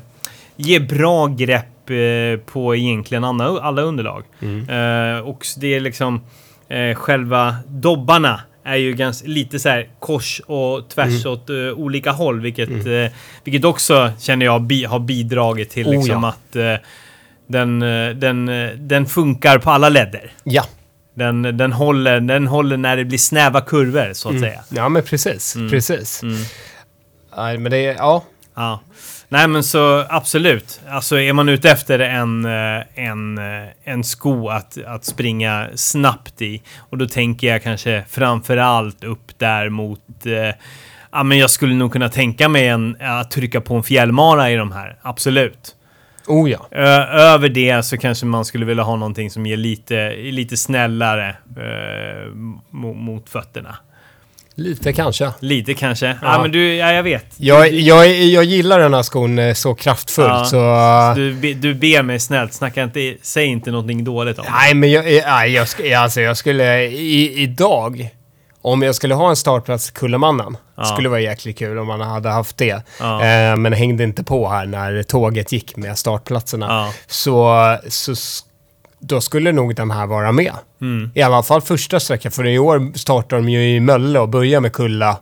[0.57, 4.25] ger bra grepp eh, på egentligen alla, alla underlag.
[4.43, 6.21] Eh, och det är liksom
[6.69, 8.41] eh, själva dobbarna
[8.73, 13.17] är ju ganska, lite så här kors och tvärs åt eh, olika håll, vilket, eh,
[13.45, 16.29] vilket också känner jag bi, har bidragit till Oh, liksom ja.
[16.29, 16.87] att eh,
[17.47, 17.81] den,
[18.21, 18.51] den,
[18.89, 20.33] den funkar på alla ledder.
[20.45, 20.65] Ja.
[21.15, 24.61] Den, den, håller, den håller när det blir snäva kurvor, så att säga.
[24.69, 25.57] ja, men precis.
[25.71, 26.23] Precis.
[27.37, 28.25] Nej, men det är, ja.
[28.55, 28.81] Ja.
[29.32, 30.81] Nej men så absolut.
[30.89, 36.43] Alltså är man ute efter en, eh, en, eh, en sko att, att springa snabbt
[36.43, 36.62] i.
[36.78, 40.27] Och då tänker jag kanske framförallt upp där mot...
[40.27, 40.55] Eh,
[41.12, 44.57] ja men jag skulle nog kunna tänka mig en, att trycka på en fjällmara i
[44.57, 44.98] de här.
[45.02, 45.77] Absolut.
[46.27, 46.66] Oh ja.
[46.70, 51.28] Ö, över det så kanske man skulle vilja ha någonting som ger lite, lite snällare
[51.57, 52.35] eh,
[52.70, 53.77] mot, mot fötterna.
[54.55, 55.31] Lite kanske.
[55.41, 56.07] Lite kanske.
[56.07, 56.43] Ja, Ja.
[56.43, 57.27] men du, ja jag vet.
[57.37, 60.45] Jag, jag, jag gillar den här skon eh, så kraftfullt Ja.
[60.45, 61.21] så...
[61.21, 64.45] Du, du ber mig snällt, snacka inte, säg inte någonting dåligt om.
[64.51, 68.09] Nej, men jag, eh, nej, jag, sk- alltså, jag skulle i, idag,
[68.63, 70.85] om jag skulle ha en startplats i Kullemannen, Ja.
[70.85, 72.83] skulle vara jäkligt kul om man hade haft det.
[73.01, 73.25] Ja.
[73.25, 76.93] Eh, men hängde inte på här när tåget gick med startplatserna.
[77.07, 78.15] Så, så
[79.01, 80.53] då skulle nog den här vara med.
[80.81, 81.11] Mm.
[81.15, 84.61] I alla fall första sträckan, för i år startar de ju i Mölle och börjar
[84.61, 85.17] med Kulla,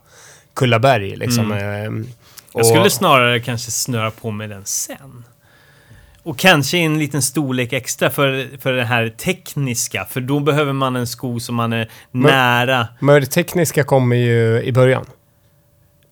[0.55, 1.17] Kullaberg.
[1.17, 1.53] Liksom.
[1.53, 2.07] Mm.
[2.55, 5.25] Jag och- skulle snarare kanske snöra på med den sen.
[6.23, 10.07] Och kanske en liten storlek extra för, för det här tekniska.
[10.11, 12.89] För då behöver man en sko som man är nära.
[13.01, 15.05] Men det tekniska kommer ju i början.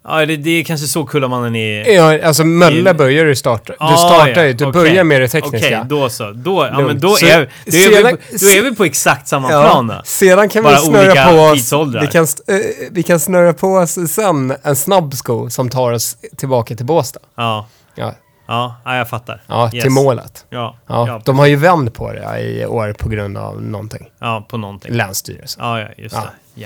[0.09, 1.91] Ja, det, det är kanske så Kullamannen är.
[1.95, 3.73] Ja, alltså Mölle börjar du starta.
[3.73, 4.73] Du Ah, startar ju, ja, du okej.
[4.83, 5.66] börjar med det tekniska.
[5.69, 6.33] Okej, då så.
[6.33, 8.85] Då, ja, men då, Så är, då, är sedan- vi, på- då är vi på
[8.85, 10.01] exakt samma Ja, plan då.
[10.05, 12.01] Sedan kan Bara vi snurra på oss, tidsåldrar.
[12.01, 12.57] vi kan, eh,
[12.91, 17.20] vi kan snurra på oss sen en snabb sko som tar oss tillbaka till Båstad.
[17.37, 18.15] Ja, Ja,
[18.49, 19.43] ja, ja jag fattar.
[19.47, 19.83] ja Yes.
[19.83, 20.45] till målet.
[20.51, 24.07] Ja, Ja, ja, de har ju vänt på det i år på grund av någonting.
[24.20, 24.93] ja, på någonting.
[24.95, 25.65] Länsstyrelsen.
[25.65, 26.20] Ja, ja, just Ja.
[26.55, 26.61] det.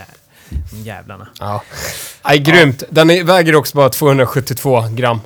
[0.50, 1.28] Jä jävlarna.
[1.40, 1.62] Ja.
[2.24, 2.82] Nej, grymt.
[2.90, 5.20] Den är, väger också bara 272 gram.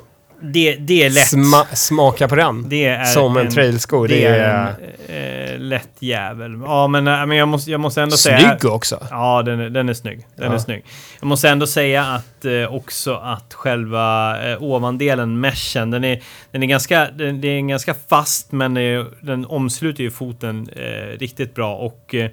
[0.52, 1.28] Det, det är lätt.
[1.28, 2.68] Sma, smaka på den.
[2.68, 4.06] Det är Som en trailsko.
[4.06, 4.74] Det, Det är
[5.08, 6.60] en eh, lätt jävel.
[6.64, 8.38] Ja, men, äh, men jag, måste, jag måste ändå säga...
[8.58, 9.06] snygg också.
[9.10, 10.26] Ja, den är, den är snygg.
[10.36, 10.54] Den Ja.
[10.54, 10.84] är snygg.
[11.20, 16.62] Jag måste ändå säga att eh, också att själva eh, ovandelen, meshen, den är, den
[16.62, 21.18] är ganska, den, det är en ganska fast men eh, den omsluter ju foten eh,
[21.18, 22.30] riktigt bra och, eh,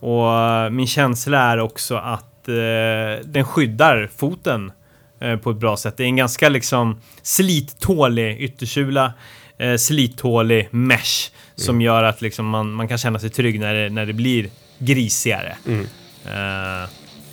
[0.00, 4.72] och eh, min känsla är också att eh, den skyddar foten
[5.20, 5.96] eh, på ett bra sätt.
[5.96, 9.12] Det är en ganska liksom slittålig yttersula,
[9.58, 13.88] eh, slittålig mesh som gör att liksom man, man kan känna sig trygg när det,
[13.90, 14.48] när det blir
[14.78, 15.56] grisigare.
[15.66, 15.86] Mm.
[16.26, 16.88] Eh,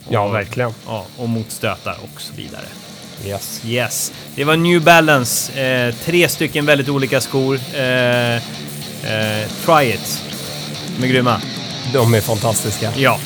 [0.10, 0.72] Ja, och- verkligen.
[0.88, 2.66] Ja, och motstötar och så vidare.
[3.26, 3.62] Yes.
[3.66, 4.14] Yes.
[4.36, 5.62] Det var New Balance.
[5.62, 7.60] Eh, tre stycken väldigt olika skor.
[7.76, 8.42] Eh, eh,
[9.66, 10.24] try it.
[10.98, 11.42] De är grymma.
[11.94, 12.92] De är fantastiska.
[12.96, 13.20] Ja.